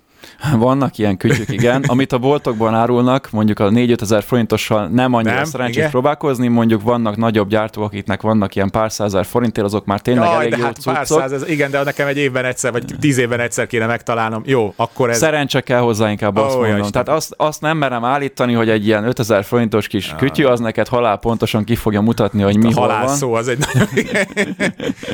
[0.58, 1.84] Vannak ilyen kütyük, igen.
[1.88, 5.90] Amit a boltokban árulnak, mondjuk a 4 ezer forintossal nem annyira Nem, szerencsés igen.
[5.90, 10.36] próbálkozni, mondjuk vannak nagyobb gyártók, akiknek vannak ilyen pár százer forintért, azok már tényleg Jaj,
[10.36, 13.40] elég de jó hát pár száz, igen, de nekem egy évben egyszer, vagy tíz évben
[13.40, 14.42] egyszer kéne megtalálnom.
[14.46, 15.18] Jó, akkor ez...
[15.18, 16.78] Szerencse kell hozzá, inkább Ó, azt ja, mondom.
[16.78, 16.92] Isten.
[16.92, 20.88] Tehát azt, azt nem merem állítani, hogy egy ilyen 5000 forintos kis kütyű az neked
[20.88, 23.16] halál pontosan ki fogja mutatni, hogy mi a hol halál van.
[23.16, 23.88] szó az egy nagyon...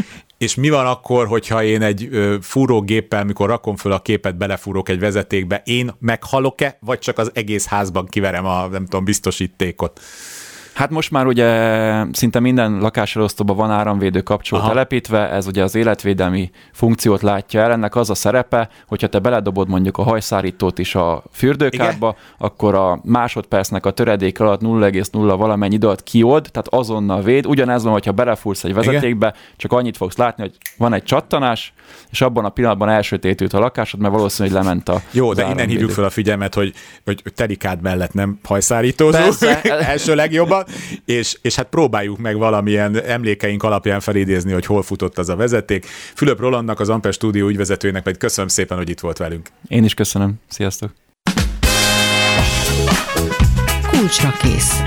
[0.38, 4.90] És mi van akkor, hogyha én egy ö, fúrógéppel, mikor rakom föl a képet, belefúrok
[4.90, 10.00] egy vezetékbe, én meghalok-e, vagy csak az egész házban kiverem a, nem tudom, biztosítékot?
[10.78, 11.48] Hát most már ugye
[12.12, 14.70] szinte minden lakáselosztóban van áramvédő kapcsoló Aha.
[14.70, 19.70] telepítve, ez ugye az életvédelmi funkciót látja el, ennek az a szerepe, hogyha te beledobod
[19.70, 22.22] mondjuk a hajszárítót is a fürdőkádba, Igen?
[22.38, 27.46] akkor a másodpercnek a töredék alatt 0,0 valamennyi idő alatt kiold, tehát azonnal véd.
[27.46, 29.40] Ugyanez van, hogyha belefúrsz egy vezetékbe, Igen?
[29.56, 31.74] csak annyit fogsz látni, hogy van egy csattanás,
[32.12, 35.92] és abban a pillanatban elsötétült a lakásod, mert valószínűleg lement a Jó, de innen hívjuk
[35.92, 36.74] fel a figyelmet, hogy,
[37.06, 39.48] hogy telikád mellett nem hajszárítózó,
[39.94, 40.66] első legjobban,
[41.06, 45.86] és, és hát próbáljuk meg valamilyen emlékeink alapján felidézni, hogy hol futott az a vezeték.
[46.16, 49.50] Fülöp Rolandnak, az Amper stúdió ügyvezetőjének pedig köszönöm szépen, hogy itt volt velünk.
[49.68, 50.34] Én is köszönöm.
[50.48, 50.92] Sziasztok!
[53.92, 54.82] Kulcsra kész.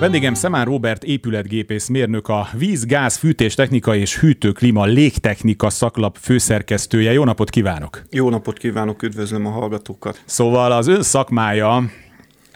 [0.00, 7.12] Vendégem Szemán Robert épületgépész mérnök, a víz, gáz, fűtés technika és hűtőklima légtechnika szaklap főszerkesztője.
[7.12, 8.02] Jó napot kívánok!
[8.10, 10.22] Jó napot kívánok, üdvözlöm a hallgatókat!
[10.24, 11.90] Szóval az ön szakmája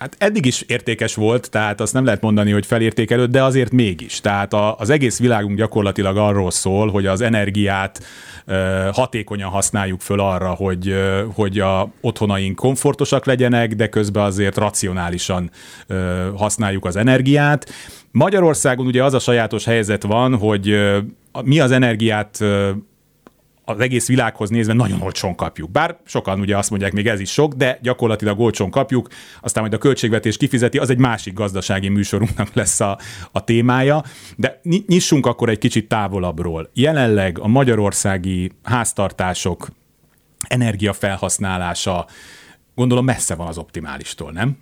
[0.03, 4.21] Hát eddig is értékes volt, tehát azt nem lehet mondani, hogy felértékelőd, de azért mégis.
[4.21, 8.05] Tehát a, az egész világunk gyakorlatilag arról szól, hogy az energiát
[8.45, 14.57] ö, hatékonyan használjuk föl arra, hogy, ö, hogy a otthonaink komfortosak legyenek, de közben azért
[14.57, 15.51] racionálisan
[15.87, 17.71] ö, használjuk az energiát.
[18.11, 20.99] Magyarországon ugye az a sajátos helyzet van, hogy ö,
[21.45, 22.39] mi az energiát
[23.65, 25.71] az egész világhoz nézve nagyon olcsón kapjuk.
[25.71, 29.09] Bár sokan ugye azt mondják, még ez is sok, de gyakorlatilag olcsón kapjuk,
[29.41, 32.99] aztán majd a költségvetés kifizeti, az egy másik gazdasági műsorunknak lesz a,
[33.33, 34.03] a témája.
[34.37, 36.71] De nyissunk akkor egy kicsit távolabbról.
[36.75, 39.69] Jelenleg a magyarországi háztartások
[40.49, 42.07] energiafelhasználása
[42.75, 44.57] gondolom messze van az optimálistól, nem?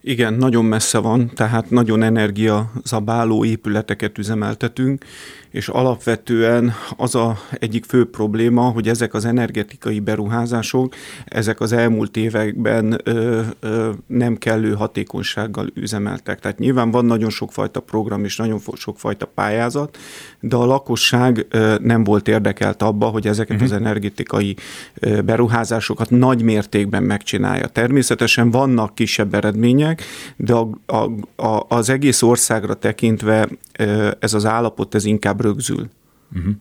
[0.00, 5.04] Igen, nagyon messze van, tehát nagyon energiazabáló épületeket üzemeltetünk,
[5.50, 12.16] és alapvetően az a egyik fő probléma, hogy ezek az energetikai beruházások, ezek az elmúlt
[12.16, 16.40] években ö, ö, nem kellő hatékonysággal üzemeltek.
[16.40, 19.98] Tehát nyilván van nagyon sokfajta program és nagyon sokfajta pályázat,
[20.40, 23.72] de a lakosság ö, nem volt érdekelt abba, hogy ezeket uh-huh.
[23.72, 24.56] az energetikai
[24.94, 27.66] ö, beruházásokat nagy mértékben megcsinálja.
[27.66, 30.02] Természetesen vannak kisebb eredmények,
[30.36, 31.10] de a, a,
[31.46, 35.88] a, az egész országra tekintve ö, ez az állapot, ez inkább inkább rögzül.
[36.36, 36.54] Uh-huh.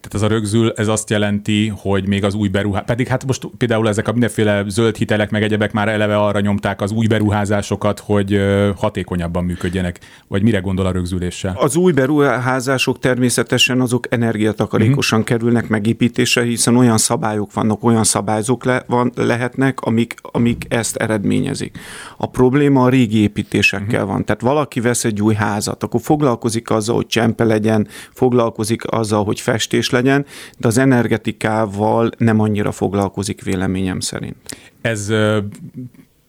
[0.00, 3.46] Tehát ez a rögzül, ez azt jelenti, hogy még az új beruházás, pedig hát most
[3.58, 7.98] például ezek a mindenféle zöld hitelek, meg egyebek már eleve arra nyomták az új beruházásokat,
[7.98, 8.40] hogy
[8.76, 9.98] hatékonyabban működjenek.
[10.28, 11.56] Vagy mire gondol a rögzüléssel?
[11.58, 15.36] Az új beruházások természetesen azok energiatakarékosan uh-huh.
[15.36, 21.78] kerülnek megépítésre, hiszen olyan szabályok vannak, olyan szabályzók le, van, lehetnek, amik, amik ezt eredményezik.
[22.16, 24.08] A probléma a régi építésekkel uh-huh.
[24.14, 24.24] van.
[24.24, 29.40] Tehát valaki vesz egy új házat, akkor foglalkozik azzal, hogy csempe legyen, foglalkozik azzal, hogy
[29.40, 30.26] festés legyen,
[30.58, 34.36] de az energetikával nem annyira foglalkozik véleményem szerint.
[34.80, 35.12] Ez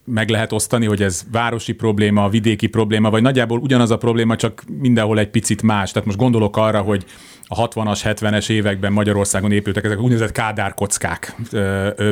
[0.06, 4.64] meg lehet osztani, hogy ez városi probléma, vidéki probléma, vagy nagyjából ugyanaz a probléma, csak
[4.80, 5.92] mindenhol egy picit más.
[5.92, 7.06] Tehát most gondolok arra, hogy
[7.54, 11.36] a 60-as, 70-es években Magyarországon épültek ezek úgynevezett kádárkockák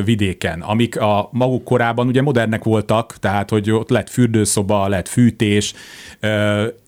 [0.04, 5.74] vidéken, amik a maguk korában ugye modernek voltak, tehát hogy ott lett fürdőszoba, lett fűtés.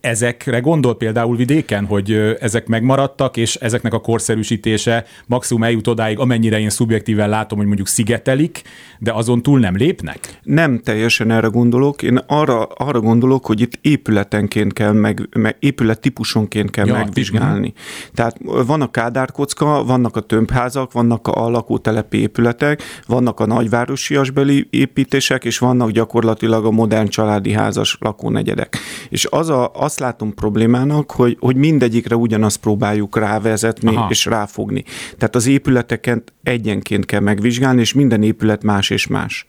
[0.01, 6.61] Ezekre gondol például vidéken, hogy ezek megmaradtak, és ezeknek a korszerűsítése maximum eljut odáig, amennyire
[6.61, 8.63] én szubjektíven látom, hogy mondjuk szigetelik,
[8.99, 10.39] de azon túl nem lépnek?
[10.43, 12.03] Nem teljesen erre gondolok.
[12.03, 17.73] Én arra, arra gondolok, hogy itt épületenként kell, meg, meg épület típusonként kell ja, megvizsgálni.
[18.15, 25.45] Tehát van a kádárkocka, vannak a tömbházak, vannak a lakótelepi épületek, vannak a nagyvárosiasbeli építések,
[25.45, 28.77] és vannak gyakorlatilag a modern családi házas lakónegyedek.
[29.09, 34.07] És az a, azt látom problémának, hogy, hogy mindegyikre ugyanazt próbáljuk rávezetni Aha.
[34.11, 34.85] és ráfogni.
[35.19, 39.47] Tehát az épületeket egyenként kell megvizsgálni, és minden épület más és más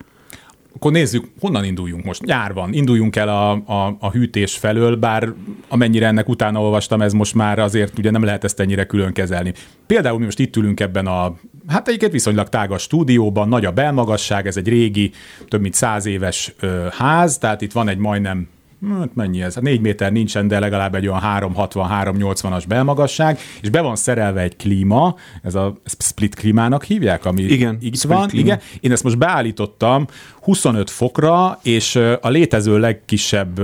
[0.75, 2.25] akkor nézzük, honnan induljunk most.
[2.25, 5.33] Nyár van, induljunk el a, a, a hűtés felől, bár
[5.67, 9.53] amennyire ennek utána olvastam, ez most már azért ugye nem lehet ezt ennyire külön kezelni.
[9.88, 11.36] Például mi most itt ülünk ebben a,
[11.67, 15.12] hát egyiket viszonylag tágas stúdióban, nagy a belmagasság, ez egy régi,
[15.47, 18.47] több mint száz éves ö, ház, tehát itt van egy majdnem
[18.89, 19.55] hát mennyi ez?
[19.55, 25.15] 4 méter nincsen, de legalább egy olyan 360-380-as belmagasság, és be van szerelve egy klíma,
[25.41, 28.27] ez a split klímának hívják, ami igen, így van.
[28.27, 28.45] Klíma.
[28.45, 28.59] Igen.
[28.79, 30.05] Én ezt most beállítottam
[30.43, 33.62] 25 fokra, és a létező legkisebb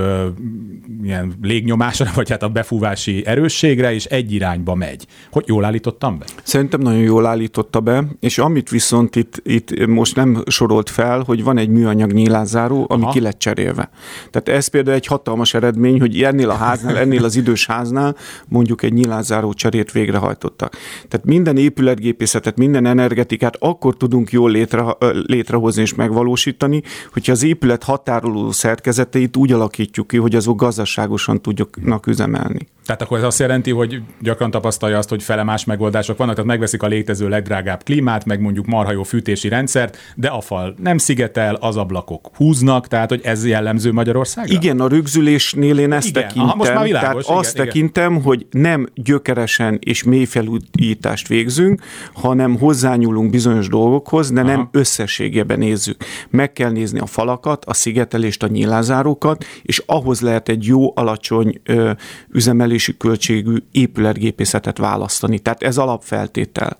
[1.03, 5.05] ilyen légnyomásra, vagy hát a befúvási erősségre, és egy irányba megy.
[5.31, 6.25] Hogy jól állítottam be?
[6.43, 11.43] Szerintem nagyon jól állította be, és amit viszont itt, itt most nem sorolt fel, hogy
[11.43, 13.11] van egy műanyag nyílászáró, ami Aha.
[13.11, 13.89] ki lett cserélve.
[14.31, 18.15] Tehát ez például egy hatalmas eredmény, hogy ennél a háznál, ennél az idős háznál
[18.47, 20.75] mondjuk egy nyilázáró cserét végrehajtottak.
[21.07, 24.83] Tehát minden épületgépészetet, minden energetikát akkor tudunk jól létre,
[25.25, 31.41] létrehozni és megvalósítani, alakítani, hogyha az épület határoló szerkezeteit úgy alakítjuk ki, hogy azok gazdaságosan
[31.41, 32.67] tudjanak üzemelni.
[32.89, 36.49] Tehát akkor ez azt jelenti, hogy gyakran tapasztalja azt, hogy fele más megoldások vannak, tehát
[36.49, 40.97] megveszik a létező legdrágább klímát, meg mondjuk marha jó fűtési rendszert, de a fal nem
[40.97, 44.53] szigetel, az ablakok húznak, tehát hogy ez jellemző Magyarországra?
[44.53, 46.21] Igen, a rögzülésnél én ezt igen.
[46.21, 46.47] tekintem.
[46.47, 48.23] Aha, most már világos, tehát azt igen, tekintem, igen.
[48.23, 51.81] hogy nem gyökeresen és mély felújítást végzünk,
[52.13, 54.49] hanem hozzányúlunk bizonyos dolgokhoz, de Aha.
[54.49, 56.03] nem összességében nézzük.
[56.29, 61.61] Meg kell nézni a falakat, a szigetelést, a nyílázárókat, és ahhoz lehet egy jó, alacsony
[61.63, 61.91] ö,
[62.31, 65.39] üzemelés működési költségű épületgépészetet választani.
[65.39, 66.77] Tehát ez alapfeltétel.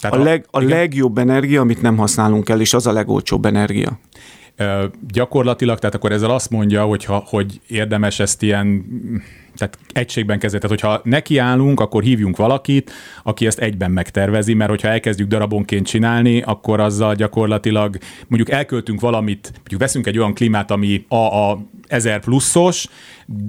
[0.00, 3.98] Tehát a, leg, a legjobb energia, amit nem használunk el, és az a legolcsóbb energia.
[5.12, 8.84] Gyakorlatilag, tehát akkor ezzel azt mondja, hogy, ha, hogy érdemes ezt ilyen
[9.56, 10.66] tehát egységben kezelni.
[10.66, 16.42] Tehát, hogyha nekiállunk, akkor hívjunk valakit, aki ezt egyben megtervezi, mert hogyha elkezdjük darabonként csinálni,
[16.42, 22.20] akkor azzal gyakorlatilag mondjuk elköltünk valamit, mondjuk veszünk egy olyan klímát, ami a, a 1000
[22.20, 22.88] pluszos,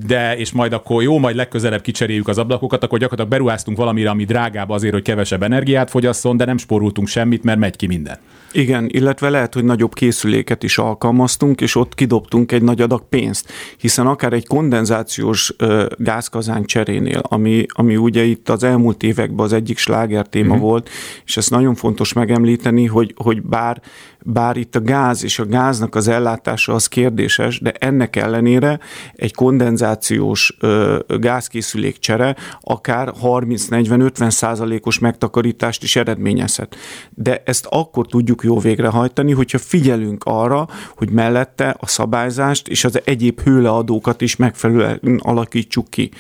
[0.06, 4.24] de és majd akkor jó, majd legközelebb kicseréljük az ablakokat, akkor gyakorlatilag beruháztunk valamire, ami
[4.24, 8.18] drágább azért, hogy kevesebb energiát fogyasszon, de nem spóroltunk semmit, mert megy ki minden.
[8.52, 13.52] Igen, illetve lehet, hogy nagyobb készüléket is alkalmaztunk, és ott kidobtunk egy nagy adag pénzt,
[13.78, 15.54] hiszen akár egy kondenzációs
[15.97, 20.69] gázkazán cserénél, ami, ami ugye itt az elmúlt években az egyik sláger téma uh-huh.
[20.69, 20.89] volt,
[21.25, 23.82] és ezt nagyon fontos megemlíteni, hogy, hogy bár
[24.25, 28.79] bár itt a gáz és a gáznak az ellátása az kérdéses, de ennek ellenére
[29.15, 30.57] egy kondenzációs
[31.07, 36.75] gázkészülék csere akár 30-40-50 százalékos megtakarítást is eredményezhet.
[37.09, 43.01] De ezt akkor tudjuk jó végrehajtani, hogyha figyelünk arra, hogy mellette a szabályzást és az
[43.03, 46.12] egyéb hőleadókat is megfelelően alakítsuk ki.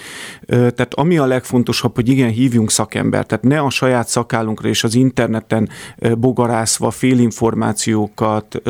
[0.47, 4.95] Tehát ami a legfontosabb, hogy igen, hívjunk szakembert, tehát ne a saját szakállunkra és az
[4.95, 5.69] interneten
[6.17, 8.61] bogarászva félinformáció információkat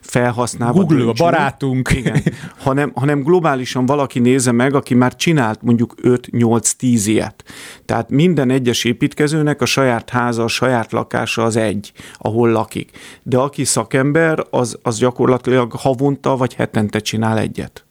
[0.00, 0.84] felhasználva.
[0.84, 1.90] Google a barátunk.
[1.90, 2.22] Igen,
[2.64, 7.44] hanem, hanem globálisan valaki nézze meg, aki már csinált mondjuk 5-8-10 ilyet.
[7.84, 12.90] Tehát minden egyes építkezőnek a saját háza, a saját lakása az egy, ahol lakik.
[13.22, 17.84] De aki szakember, az, az gyakorlatilag havonta vagy hetente csinál egyet.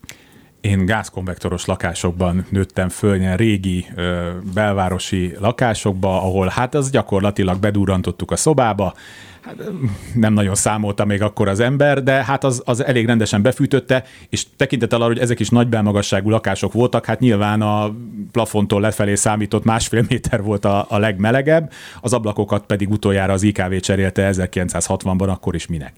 [0.62, 8.32] Én gázkonvektoros lakásokban nőttem föl, ilyen régi ö, belvárosi lakásokba, ahol hát az gyakorlatilag bedurrantottuk
[8.32, 8.94] a szobába,
[9.44, 9.56] hát
[10.14, 14.46] nem nagyon számolta még akkor az ember, de hát az, az elég rendesen befűtötte, és
[14.56, 17.96] tekintettel arra, hogy ezek is nagy belmagasságú lakások voltak, hát nyilván a
[18.32, 23.76] plafontól lefelé számított másfél méter volt a, a legmelegebb, az ablakokat pedig utoljára az IKV
[23.80, 25.94] cserélte 1960-ban, akkor is minek.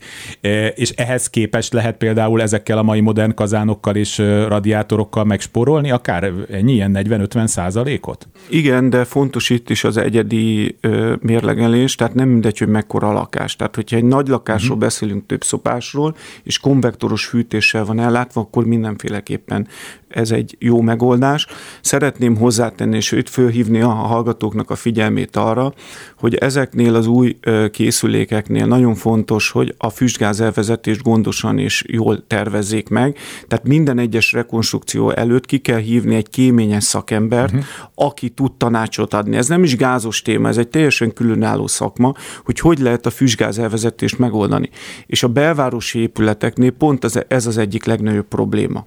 [0.75, 6.73] És ehhez képest lehet például ezekkel a mai modern kazánokkal és radiátorokkal megsporolni, akár ennyi
[6.73, 8.27] ilyen 40-50 százalékot?
[8.49, 10.77] Igen, de fontos itt is az egyedi
[11.19, 13.55] mérlegelés, tehát nem mindegy, hogy mekkora lakás lakás.
[13.55, 14.83] Tehát, hogyha egy nagy lakásról uh-huh.
[14.83, 19.67] beszélünk több szopásról, és konvektoros fűtéssel van ellátva, akkor mindenféleképpen
[20.15, 21.47] ez egy jó megoldás.
[21.81, 25.73] Szeretném hozzátenni, és őt fölhívni a hallgatóknak a figyelmét arra,
[26.17, 27.37] hogy ezeknél az új
[27.71, 33.17] készülékeknél nagyon fontos, hogy a füstgáz elvezetést gondosan és jól tervezzék meg.
[33.47, 37.65] Tehát minden egyes rekonstrukció előtt ki kell hívni egy kéményes szakembert, uh-huh.
[37.95, 39.35] aki tud tanácsot adni.
[39.35, 42.13] Ez nem is gázos téma, ez egy teljesen különálló szakma,
[42.45, 44.69] hogy hogy lehet a füstgáz elvezetést megoldani.
[45.05, 48.85] És a belvárosi épületeknél pont ez, ez az egyik legnagyobb probléma,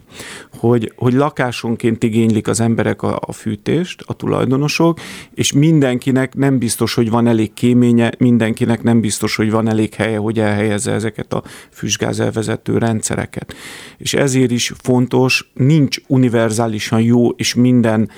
[0.59, 5.01] hogy, hogy lakásonként igénylik az emberek a, a fűtést, a tulajdonosok,
[5.35, 10.17] és mindenkinek nem biztos, hogy van elég kéménye, mindenkinek nem biztos, hogy van elég helye,
[10.17, 13.55] hogy elhelyezze ezeket a füstgázelvezető rendszereket.
[13.97, 18.11] És ezért is fontos, nincs univerzálisan jó és minden,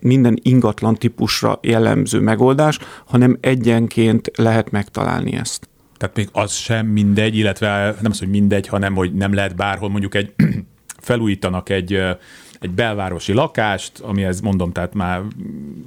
[0.00, 5.68] minden ingatlan típusra jellemző megoldás, hanem egyenként lehet megtalálni ezt.
[5.96, 9.88] Tehát még az sem mindegy, illetve nem az, hogy mindegy, hanem hogy nem lehet bárhol
[9.88, 10.32] mondjuk egy
[11.00, 11.92] felújítanak egy,
[12.60, 15.22] egy belvárosi lakást, ami ez mondom, tehát már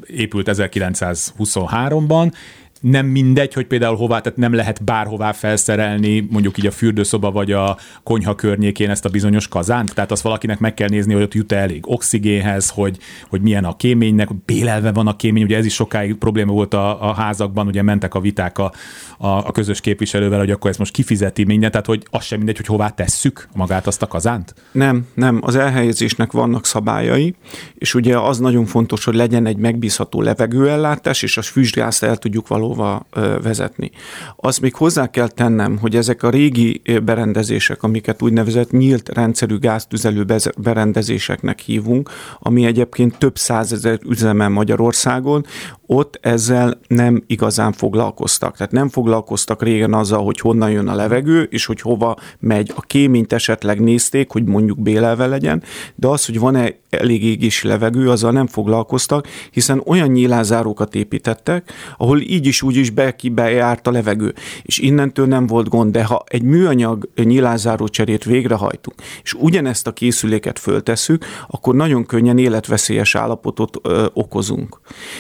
[0.08, 2.32] épült 1923-ban,
[2.82, 7.52] nem mindegy, hogy például hová, tehát nem lehet bárhová felszerelni, mondjuk így a fürdőszoba vagy
[7.52, 11.34] a konyha környékén ezt a bizonyos kazánt, tehát azt valakinek meg kell nézni, hogy ott
[11.34, 12.98] jut elég oxigénhez, hogy,
[13.30, 17.10] hogy milyen a kéménynek, bélelve van a kémény, ugye ez is sokáig probléma volt a,
[17.10, 18.72] a házakban, ugye mentek a viták a,
[19.18, 22.58] a, a közös képviselővel, hogy akkor ez most kifizeti minden, tehát hogy az sem mindegy,
[22.58, 24.54] hogy hová tesszük magát azt a kazánt?
[24.72, 27.36] Nem, nem, az elhelyezésnek vannak szabályai,
[27.74, 32.48] és ugye az nagyon fontos, hogy legyen egy megbízható levegőellátás, és a füstgázt el tudjuk
[32.48, 33.92] való valahova vezetni.
[34.36, 40.26] Azt még hozzá kell tennem, hogy ezek a régi berendezések, amiket úgynevezett nyílt rendszerű gáztüzelő
[40.58, 42.10] berendezéseknek hívunk,
[42.40, 45.46] ami egyébként több százezer üzemel Magyarországon,
[45.86, 48.58] ott ezzel nem igazán foglalkoztak.
[48.58, 52.72] Tehát nem foglalkoztak régen azzal, hogy honnan jön a levegő, és hogy hova megy.
[52.76, 55.64] A kéményt esetleg nézték, hogy mondjuk bélelve legyen,
[55.96, 62.20] de az, hogy van-e elég égési levegő, azzal nem foglalkoztak, hiszen olyan nyílázárókat építettek, ahol
[62.20, 64.34] így is úgy is be, bejárt a levegő.
[64.62, 69.94] És innentől nem volt gond, de ha egy műanyag nyílázáró cserét végrehajtunk, és ugyanezt a
[69.94, 74.80] készüléket föltesszük, akkor nagyon könnyen életveszélyes állapotot ö, okozunk.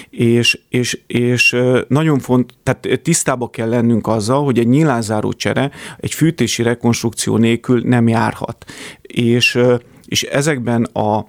[0.10, 1.56] És, és, és
[1.88, 7.82] nagyon font, tehát tisztába kell lennünk azzal, hogy egy nyílázáró csere egy fűtési rekonstrukció nélkül
[7.86, 8.66] nem járhat.
[9.02, 9.60] És,
[10.06, 11.26] és ezekben a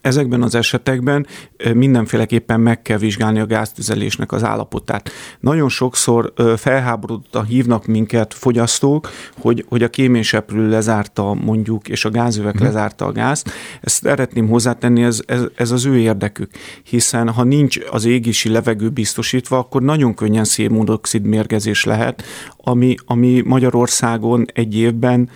[0.00, 1.26] Ezekben az esetekben
[1.74, 5.10] mindenféleképpen meg kell vizsgálni a gáztüzelésnek az állapotát.
[5.40, 9.10] Nagyon sokszor felháborodottan hívnak minket fogyasztók,
[9.40, 12.64] hogy, hogy a kéményseprő lezárta mondjuk, és a gázüveg hmm.
[12.64, 13.50] lezárta a gázt.
[13.80, 16.50] Ezt szeretném hozzátenni, ez, ez, ez az ő érdekük,
[16.82, 22.22] hiszen ha nincs az égési levegő biztosítva, akkor nagyon könnyen szénmonoxid mérgezés lehet,
[22.56, 25.30] ami, ami Magyarországon egy évben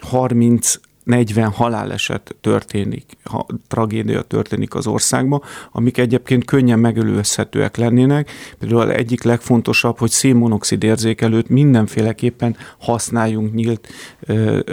[0.00, 0.74] 30
[1.08, 5.42] 40 haláleset történik, ha tragédia történik az országban,
[5.72, 8.30] amik egyébként könnyen megölőzhetőek lennének.
[8.58, 13.88] Például egyik legfontosabb, hogy szénmonoxid érzékelőt mindenféleképpen használjunk nyílt,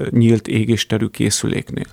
[0.09, 1.87] nyílt égésterű készüléknél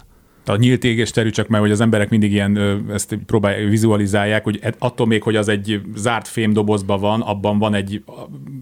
[0.46, 5.06] a nyílt égésterű, csak mert hogy az emberek mindig ilyen ezt próbálják, vizualizálják, hogy attól
[5.06, 8.02] még, hogy az egy zárt fémdobozban van, abban van egy,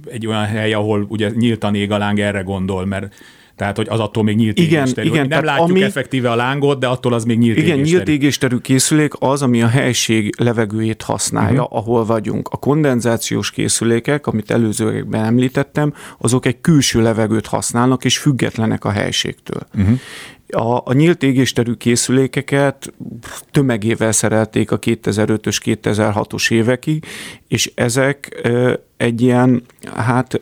[0.04, 3.14] egy olyan hely, ahol ugye nyíltan ég a láng, erre gondol, mert
[3.60, 5.08] tehát, hogy az attól még nyílt igen, égésterű.
[5.08, 7.96] Igen, nem látjuk ami, effektíve a lángot, de attól az még nyílt Igen, égésterű.
[7.96, 11.76] nyílt égésterű készülék az, ami a helység levegőjét használja, uh-huh.
[11.78, 12.48] ahol vagyunk.
[12.48, 19.66] A kondenzációs készülékek, amit előzőekben említettem, azok egy külső levegőt használnak, és függetlenek a helységtől.
[19.74, 19.98] Uh-huh.
[20.50, 22.92] A, a nyílt égésterű készülékeket
[23.50, 27.06] tömegével szerelték a 2005-ös, 2006-os évekig,
[27.48, 28.48] és ezek
[28.96, 29.62] egy ilyen,
[29.96, 30.38] hát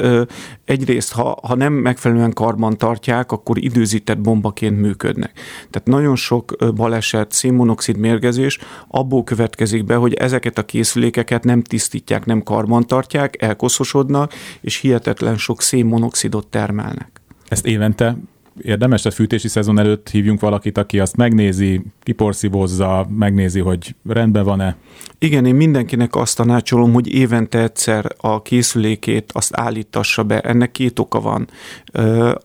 [0.64, 5.32] egyrészt, ha, ha nem megfelelően karban tartják, akkor időzített bombaként működnek.
[5.70, 12.24] Tehát nagyon sok baleset, szénmonoxid mérgezés abból következik be, hogy ezeket a készülékeket nem tisztítják,
[12.24, 17.20] nem karban tartják, elkoszosodnak, és hihetetlen sok szénmonoxidot termelnek.
[17.48, 18.16] Ezt évente
[18.62, 24.76] érdemes, a fűtési szezon előtt hívjunk valakit, aki azt megnézi, kiporszívozza, megnézi, hogy rendben van-e.
[25.20, 30.40] Igen, én mindenkinek azt tanácsolom, hogy évente egyszer a készülékét azt állítassa be.
[30.40, 31.48] Ennek két oka van.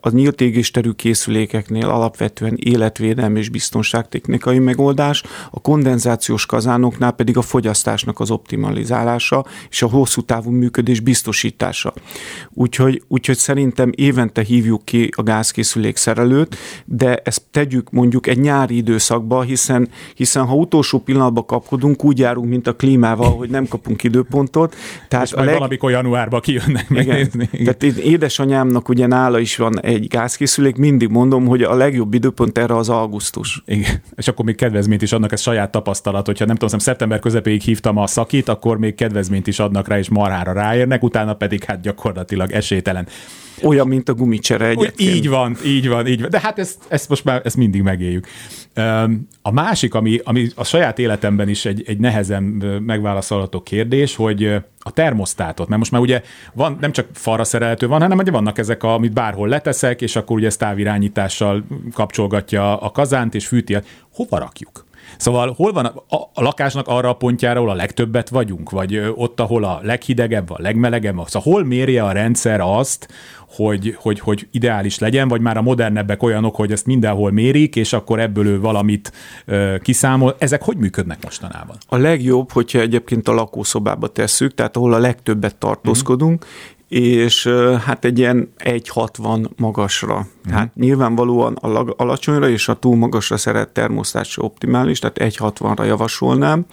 [0.00, 8.20] A nyílt égésterű készülékeknél alapvetően életvédelmi és biztonságtechnikai megoldás, a kondenzációs kazánoknál pedig a fogyasztásnak
[8.20, 11.92] az optimalizálása és a hosszú távú működés biztosítása.
[12.50, 18.76] Úgyhogy, úgyhogy szerintem évente hívjuk ki a gázkészülék szerelőt, de ezt tegyük mondjuk egy nyári
[18.76, 24.02] időszakba, hiszen, hiszen ha utolsó pillanatban kapkodunk, úgy járunk, mint a klímával, hogy nem kapunk
[24.02, 24.74] időpontot.
[25.08, 25.54] Tehát És a leg...
[25.54, 27.48] valamikor januárban kijönnek megnézni.
[27.52, 27.76] Igen.
[27.78, 32.76] Tehát édesanyámnak ugye nála is van egy gázkészülék, mindig mondom, hogy a legjobb időpont erre
[32.76, 33.62] az augusztus.
[33.66, 34.02] Igen.
[34.16, 37.96] És akkor még kedvezményt is adnak, ez saját tapasztalat, hogyha nem tudom, szeptember közepéig hívtam
[37.96, 42.50] a szakit, akkor még kedvezményt is adnak rá, és marhára ráérnek, utána pedig hát gyakorlatilag
[42.50, 43.06] esélytelen.
[43.62, 45.14] Olyan, mint a gumicsere egyébként.
[45.14, 46.30] Így van, így van, így van.
[46.30, 48.26] De hát ezt, ezt most már ezt mindig megéljük.
[49.42, 52.42] A másik, ami, ami a saját életemben is egy, egy nehezen
[52.86, 54.44] megválaszolható kérdés, hogy
[54.78, 56.22] a termosztátot, mert most már ugye
[56.52, 60.36] van, nem csak falra szerelhető van, hanem ugye vannak ezek, amit bárhol leteszek, és akkor
[60.36, 63.76] ugye ez távirányítással kapcsolgatja a kazánt, és fűti.
[64.12, 64.83] Hova rakjuk?
[65.16, 69.12] Szóval hol van a, a, a lakásnak arra a pontjára, ahol a legtöbbet vagyunk, vagy
[69.14, 73.08] ott, ahol a leghidegebb, a legmelegebb, szóval hol mérje a rendszer azt,
[73.56, 77.92] hogy, hogy, hogy ideális legyen, vagy már a modernebbek olyanok, hogy ezt mindenhol mérik, és
[77.92, 79.12] akkor ebből ő valamit
[79.44, 80.36] ö, kiszámol.
[80.38, 81.76] Ezek hogy működnek mostanában?
[81.86, 87.46] A legjobb, hogyha egyébként a lakószobába tesszük, tehát ahol a legtöbbet tartózkodunk, mm-hmm és
[87.84, 90.26] hát egy ilyen 1,60 magasra.
[90.48, 90.52] Mm.
[90.52, 96.66] Hát nyilvánvalóan a alacsonyra és a túl magasra szeret termosztát se optimális, tehát 1,60-ra javasolnám,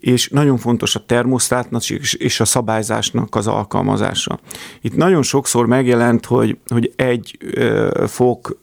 [0.00, 4.38] és nagyon fontos a termosztátnak és a szabályzásnak az alkalmazása.
[4.80, 7.38] Itt nagyon sokszor megjelent, hogy, hogy egy
[8.06, 8.58] fok,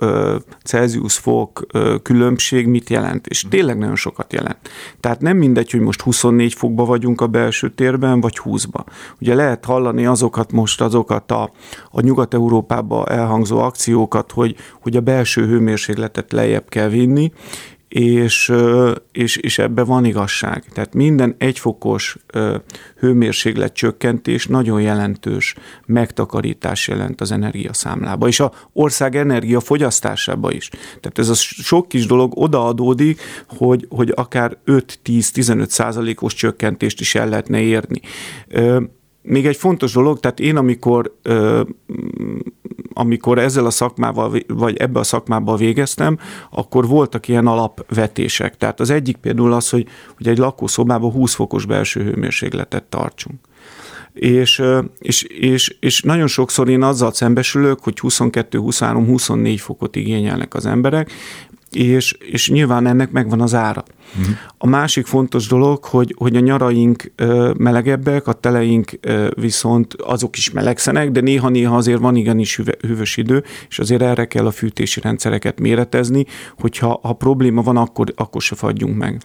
[0.63, 1.65] Celsius fok
[2.03, 4.57] különbség mit jelent, és tényleg nagyon sokat jelent.
[4.99, 8.85] Tehát nem mindegy, hogy most 24 fokba vagyunk a belső térben, vagy 20-ba.
[9.21, 11.51] Ugye lehet hallani azokat most, azokat a,
[11.91, 17.31] a Nyugat-Európába elhangzó akciókat, hogy, hogy a belső hőmérsékletet lejjebb kell vinni,
[17.99, 18.51] és,
[19.11, 20.63] és, és ebben van igazság.
[20.73, 22.17] Tehát minden egyfokos
[22.99, 30.69] hőmérséklet csökkentés nagyon jelentős megtakarítás jelent az energiaszámlába, és a ország energia fogyasztásába is.
[30.69, 37.29] Tehát ez a sok kis dolog odaadódik, hogy, hogy akár 5-10-15 százalékos csökkentést is el
[37.29, 38.01] lehetne érni.
[39.25, 41.15] Még egy fontos dolog, tehát én amikor,
[42.93, 46.17] amikor ezzel a szakmával, vagy ebbe a szakmába végeztem,
[46.51, 48.57] akkor voltak ilyen alapvetések.
[48.57, 53.39] Tehát az egyik például az, hogy, hogy egy lakószobában 20 fokos belső hőmérsékletet tartsunk.
[54.13, 54.63] És,
[54.99, 60.65] és, és, és nagyon sokszor én azzal szembesülök, hogy 22, 23, 24 fokot igényelnek az
[60.65, 61.11] emberek,
[61.75, 63.83] és, és nyilván ennek megvan az ára.
[64.19, 64.35] Uh-huh.
[64.57, 67.11] A másik fontos dolog, hogy, hogy a nyaraink
[67.57, 68.91] melegebbek, a teleink
[69.35, 74.45] viszont azok is melegszenek, de néha-néha azért van igenis hűvös idő, és azért erre kell
[74.45, 76.25] a fűtési rendszereket méretezni,
[76.59, 79.21] hogyha ha probléma van, akkor, akkor se fagyjunk meg.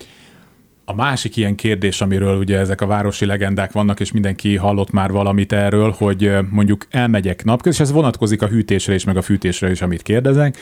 [0.84, 5.10] A másik ilyen kérdés, amiről ugye ezek a városi legendák vannak, és mindenki hallott már
[5.10, 9.70] valamit erről, hogy mondjuk elmegyek napközben, és ez vonatkozik a hűtésre is, meg a fűtésre
[9.70, 10.56] is, amit kérdezek,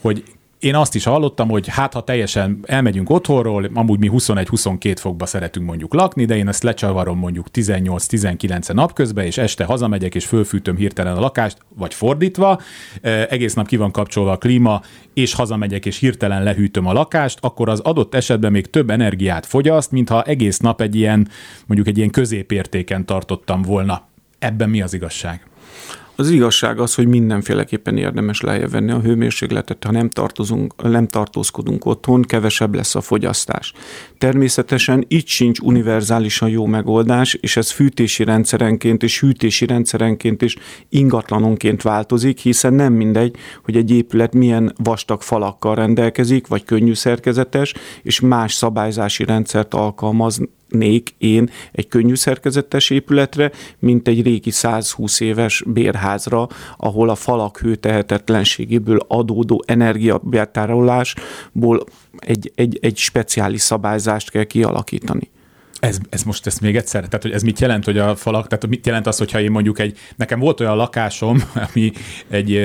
[0.00, 0.22] hogy
[0.58, 5.66] én azt is hallottam, hogy hát ha teljesen elmegyünk otthonról, amúgy mi 21-22 fokba szeretünk
[5.66, 11.16] mondjuk lakni, de én ezt lecsavarom mondjuk 18-19 napközben, és este hazamegyek és fölfűtöm hirtelen
[11.16, 12.60] a lakást, vagy fordítva,
[13.28, 14.82] egész nap ki van kapcsolva a klíma,
[15.14, 19.90] és hazamegyek és hirtelen lehűtöm a lakást, akkor az adott esetben még több energiát fogyaszt,
[19.90, 21.28] mintha egész nap egy ilyen,
[21.66, 24.06] mondjuk egy ilyen középértéken tartottam volna.
[24.38, 25.46] Ebben mi az igazság?
[26.20, 31.84] Az igazság az, hogy mindenféleképpen érdemes lejjebb venni a hőmérsékletet, ha nem, tartozunk, nem tartózkodunk
[31.84, 33.72] otthon, kevesebb lesz a fogyasztás.
[34.18, 40.56] Természetesen itt sincs univerzálisan jó megoldás, és ez fűtési rendszerenként és hűtési rendszerenként is
[40.88, 47.74] ingatlanonként változik, hiszen nem mindegy, hogy egy épület milyen vastag falakkal rendelkezik, vagy könnyű szerkezetes,
[48.02, 55.20] és más szabályzási rendszert alkalmaz nék én egy könnyű szerkezetes épületre, mint egy régi 120
[55.20, 61.84] éves bérházra, ahol a falak hőtehetetlenségéből adódó energiabetárolásból
[62.18, 65.30] egy, egy, egy speciális szabályzást kell kialakítani.
[65.80, 68.68] Ez, ez most ezt még egyszer, tehát hogy ez mit jelent, hogy a falak, tehát
[68.68, 71.42] mit jelent az, hogyha én mondjuk egy, nekem volt olyan lakásom,
[71.72, 71.92] ami
[72.28, 72.56] egy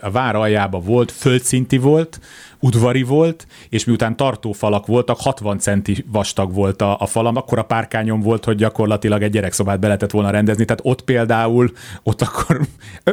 [0.00, 2.20] a vár aljába volt, földszinti volt,
[2.64, 7.62] udvari volt, és miután tartófalak voltak, 60 centi vastag volt a, a falam, akkor a
[7.62, 11.70] párkányom volt, hogy gyakorlatilag egy gyerekszobát be lehetett volna rendezni, tehát ott például,
[12.02, 12.60] ott akkor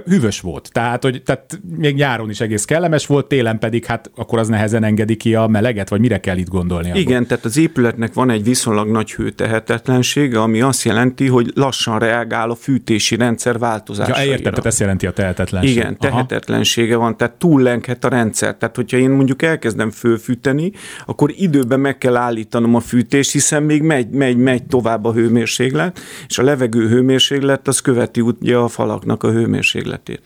[0.06, 0.70] hűvös volt.
[0.72, 4.84] Tehát, hogy, tehát még nyáron is egész kellemes volt, télen pedig hát akkor az nehezen
[4.84, 6.89] engedi ki a meleget, vagy mire kell itt gondolni?
[6.89, 7.02] Abban?
[7.02, 12.49] Igen, tehát az épületnek van egy viszonylag nagy hőtehetetlensége, ami azt jelenti, hogy lassan reagál
[12.49, 14.22] a fűtési rendszer változásaira.
[14.22, 15.76] Ja, értem, tehát ezt jelenti a tehetetlenség.
[15.76, 17.04] Igen, tehetetlensége Aha.
[17.04, 18.56] van, tehát túllenkhet a rendszer.
[18.56, 20.72] Tehát, hogyha én mondjuk mondjuk elkezdem fölfűteni,
[21.06, 26.00] akkor időben meg kell állítanom a fűtést, hiszen még megy, megy, megy tovább a hőmérséklet,
[26.28, 30.22] és a levegő hőmérséklet az követi ugye a falaknak a hőmérsékletét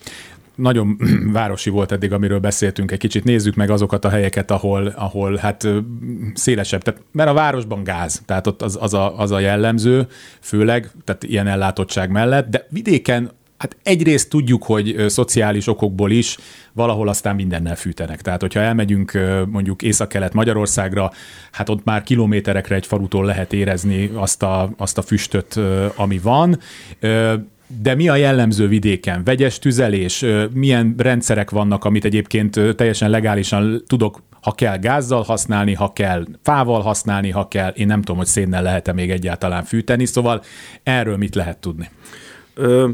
[0.55, 0.97] nagyon
[1.39, 3.23] városi volt eddig, amiről beszéltünk egy kicsit.
[3.23, 5.67] Nézzük meg azokat a helyeket, ahol, ahol hát
[6.33, 10.07] szélesebb, tehát, mert a városban gáz, tehát ott az, az, a, az a jellemző,
[10.39, 16.37] főleg, tehát ilyen ellátottság mellett, de vidéken Hát egyrészt tudjuk, hogy szociális okokból is
[16.73, 18.21] valahol aztán mindennel fűtenek.
[18.21, 21.11] Tehát, hogyha elmegyünk mondjuk észak-kelet Magyarországra,
[21.51, 25.59] hát ott már kilométerekre egy falutól lehet érezni azt a, azt a füstöt,
[25.95, 26.59] ami van.
[27.81, 29.23] De mi a jellemző vidéken?
[29.23, 30.25] Vegyes tüzelés?
[30.53, 36.81] Milyen rendszerek vannak, amit egyébként teljesen legálisan tudok ha kell gázzal használni, ha kell fával
[36.81, 40.43] használni, ha kell, én nem tudom, hogy szénnel lehet-e még egyáltalán fűteni, szóval
[40.83, 41.89] erről mit lehet tudni?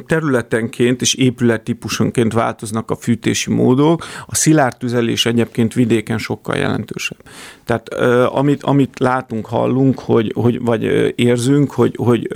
[0.07, 4.05] Területenként és épülettípusonként változnak a fűtési módok.
[4.26, 7.18] A szilárd tüzelés egyébként vidéken sokkal jelentősebb.
[7.66, 7.93] Tehát
[8.34, 12.28] amit, amit látunk, hallunk, hogy, hogy, vagy érzünk, hogy, hogy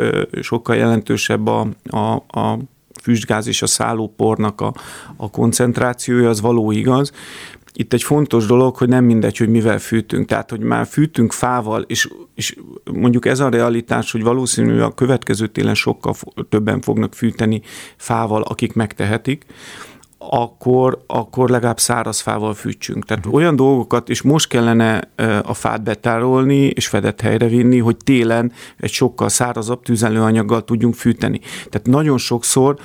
[0.42, 2.60] sokkal jelentősebb a, a, a
[3.02, 4.74] füstgáz és a szállópornak a,
[5.18, 7.12] a koncentrációja, az való igaz
[7.78, 10.28] itt egy fontos dolog, hogy nem mindegy, hogy mivel fűtünk.
[10.28, 12.56] Tehát, hogy már fűtünk fával, és, és
[12.94, 16.16] mondjuk ez a realitás, hogy valószínűleg a következő télen sokkal
[16.50, 17.62] többen fognak fűteni
[17.98, 19.46] fával, akik megtehetik,
[20.18, 23.06] akkor, akkor legalább száraz fával fűtsünk.
[23.06, 23.40] Tehát uh-huh.
[23.40, 25.10] olyan dolgokat, és most kellene
[25.44, 31.40] a fát betárolni és fedett helyre vinni, hogy télen egy sokkal szárazabb tüzelőanyaggal tudjunk fűteni.
[31.70, 32.76] Tehát nagyon sokszor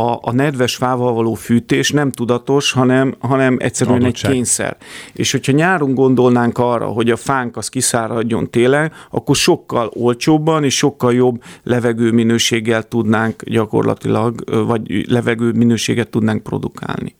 [0.00, 4.30] a, a nedves fával való fűtés nem tudatos, hanem, hanem egyszerűen Adottság.
[4.30, 4.76] egy kényszer.
[5.12, 10.76] És hogyha nyáron gondolnánk arra, hogy a fánk az kiszáradjon télen, akkor sokkal olcsóbban és
[10.76, 17.14] sokkal jobb levegőminőséggel tudnánk gyakorlatilag, vagy levegőminőséget tudnánk produkálni.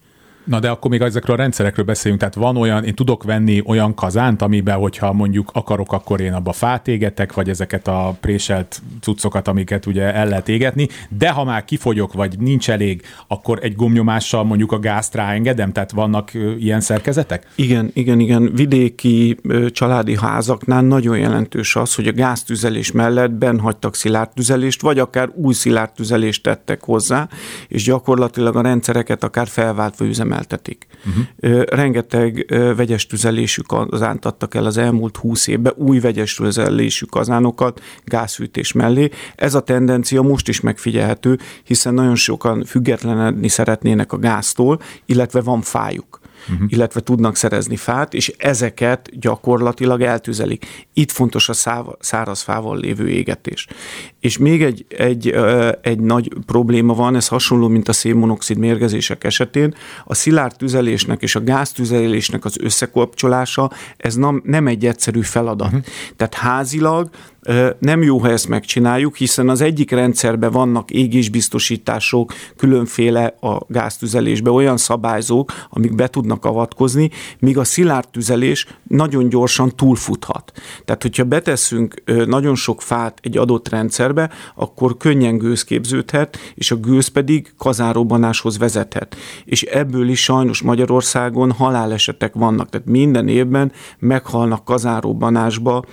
[0.45, 3.95] Na de akkor még ezekről a rendszerekről beszéljünk, tehát van olyan, én tudok venni olyan
[3.95, 9.49] kazánt, amiben, hogyha mondjuk akarok, akkor én abba fát égetek, vagy ezeket a préselt cuccokat,
[9.49, 14.45] amiket ugye el lehet égetni, de ha már kifogyok, vagy nincs elég, akkor egy gomnyomással
[14.45, 17.47] mondjuk a gázt ráengedem, tehát vannak ilyen szerkezetek?
[17.55, 18.53] Igen, igen, igen.
[18.55, 19.37] Vidéki
[19.69, 25.55] családi házaknál nagyon jelentős az, hogy a gáztüzelés mellett benhagytak szilárd tüzelést, vagy akár új
[25.55, 27.29] szilárd tüzelést tettek hozzá,
[27.69, 30.87] és gyakorlatilag a rendszereket akár felváltva üzemel üzemeltetik.
[31.07, 31.63] Uh-huh.
[31.63, 38.73] Rengeteg vegyes tüzelésű kazánt adtak el az elmúlt húsz évben, új vegyes tüzelésű kazánokat gázfűtés
[38.73, 39.11] mellé.
[39.37, 45.61] Ez a tendencia most is megfigyelhető, hiszen nagyon sokan függetlenedni szeretnének a gáztól, illetve van
[45.61, 46.20] fájuk
[46.53, 46.67] uh-huh.
[46.69, 50.87] illetve tudnak szerezni fát, és ezeket gyakorlatilag eltüzelik.
[50.93, 53.67] Itt fontos a száv, száraz fával lévő égetés.
[54.21, 55.35] És még egy, egy,
[55.83, 59.75] egy nagy probléma van, ez hasonló, mint a szénmonoxid mérgezések esetén.
[60.05, 65.67] A szilárd tüzelésnek és a gáztüzelésnek az összekapcsolása, ez nem, nem egy egyszerű feladat.
[65.67, 65.85] Uh-huh.
[66.17, 67.11] Tehát házilag
[67.79, 74.77] nem jó, ha ezt megcsináljuk, hiszen az egyik rendszerben vannak égésbiztosítások, különféle a gáztüzelésbe olyan
[74.77, 80.53] szabályzók, amik be tudnak avatkozni, míg a szilárd tüzelés nagyon gyorsan túlfuthat.
[80.85, 86.77] Tehát, hogyha beteszünk nagyon sok fát egy adott rendszerbe, akkor könnyen gőz képződhet, és a
[86.77, 89.17] gőz pedig kazárobbanáshoz vezethet.
[89.45, 95.85] És ebből is sajnos Magyarországon halálesetek vannak, tehát minden évben meghalnak kazárobbanásba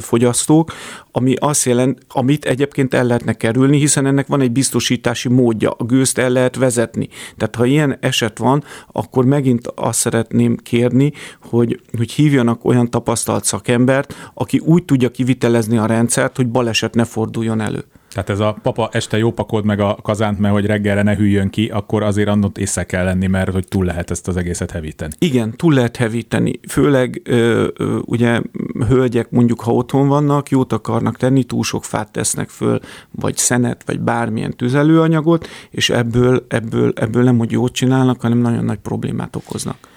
[0.00, 0.72] fogyasztók,
[1.12, 5.84] ami azt jelent, amit egyébként el lehetne kerülni, hiszen ennek van egy biztosítási módja, a
[5.84, 7.08] gőzt el lehet vezetni.
[7.36, 13.44] Tehát ha ilyen eset van, akkor megint azt szeretném kérni, hogy, hogy hívjanak olyan tapasztalt
[13.44, 17.84] szakembert, aki úgy tudja kivitelezni a rendszert, hogy baleset ne forduljon elő.
[18.12, 21.50] Tehát ez a papa este jó pakold meg a kazánt, mert hogy reggelre ne hűljön
[21.50, 25.12] ki, akkor azért annott észre kell lenni, mert hogy túl lehet ezt az egészet hevíteni.
[25.18, 26.60] Igen, túl lehet hevíteni.
[26.68, 28.40] Főleg ö, ö, ugye
[28.88, 33.82] hölgyek mondjuk, ha otthon vannak, jót akarnak tenni, túl sok fát tesznek föl, vagy szenet,
[33.86, 39.36] vagy bármilyen tüzelőanyagot, és ebből, ebből, ebből nem hogy jót csinálnak, hanem nagyon nagy problémát
[39.36, 39.91] okoznak.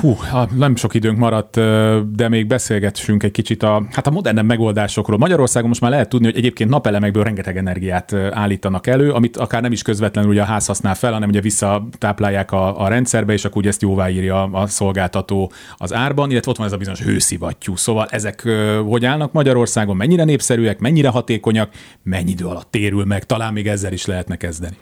[0.00, 0.16] Hú,
[0.54, 1.54] nem sok időnk maradt,
[2.14, 5.18] de még beszélgessünk egy kicsit a, hát a modernebb megoldásokról.
[5.18, 9.72] Magyarországon most már lehet tudni, hogy egyébként napelemekből rengeteg energiát állítanak elő, amit akár nem
[9.72, 13.56] is közvetlenül ugye a ház használ fel, hanem ugye visszatáplálják a, a rendszerbe, és akkor
[13.56, 17.76] ugye ezt jóváírja a szolgáltató az árban, illetve ott van ez a bizonyos hőszivattyú.
[17.76, 18.48] Szóval ezek
[18.86, 21.70] hogy állnak Magyarországon, mennyire népszerűek, mennyire hatékonyak,
[22.02, 24.76] mennyi idő alatt térül meg, talán még ezzel is lehetne kezdeni.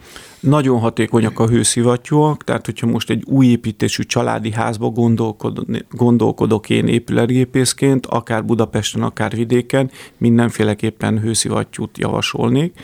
[0.47, 6.86] Nagyon hatékonyak a hőszivattyúak, tehát hogyha most egy új építésű családi házba gondolkodok, gondolkodok én
[6.86, 12.80] épületgépészként, akár Budapesten, akár vidéken, mindenféleképpen hőszivattyút javasolnék,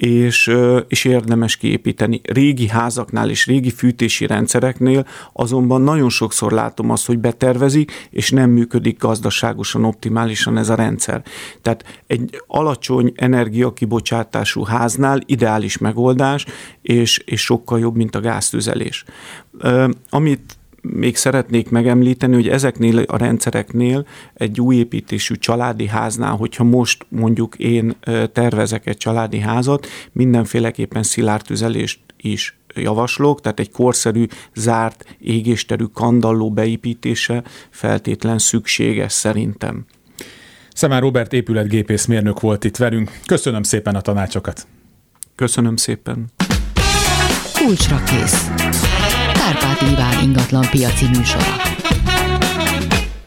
[0.00, 0.50] és,
[0.88, 2.20] és érdemes kiépíteni.
[2.24, 8.50] Régi házaknál és régi fűtési rendszereknél azonban nagyon sokszor látom azt, hogy betervezik, és nem
[8.50, 11.22] működik gazdaságosan, optimálisan ez a rendszer.
[11.62, 16.46] Tehát egy alacsony energiakibocsátású háznál ideális megoldás,
[16.82, 19.04] és, és sokkal jobb, mint a gáztüzelés.
[20.10, 27.06] Amit még szeretnék megemlíteni, hogy ezeknél a rendszereknél egy új építésű családi háznál, hogyha most
[27.08, 27.96] mondjuk én
[28.32, 36.50] tervezek egy családi házat, mindenféleképpen szilárd tüzelést is javaslok, tehát egy korszerű, zárt, égésterű kandalló
[36.50, 39.84] beépítése feltétlen szükséges szerintem.
[40.74, 43.20] Szemár Robert épületgépész mérnök volt itt velünk.
[43.26, 44.66] Köszönöm szépen a tanácsokat.
[45.34, 46.26] Köszönöm szépen.
[47.54, 48.50] Kulcsra kész.
[49.50, 51.56] Kárpát Iván ingatlan piaci műsora.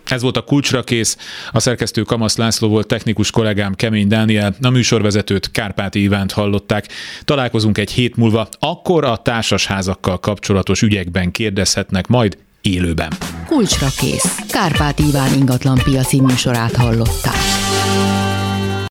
[0.04, 1.18] Ez volt a kulcsra kész.
[1.52, 6.88] A szerkesztő Kamasz László volt, technikus kollégám Kemény Dániel, a műsorvezetőt Kárpáti Ivánt hallották.
[7.24, 13.14] Találkozunk egy hét múlva, akkor a társasházakkal kapcsolatos ügyekben kérdezhetnek majd élőben.
[13.48, 14.38] Kulcsra kész.
[14.50, 17.36] Kárpát Iván ingatlan piaci műsorát hallották.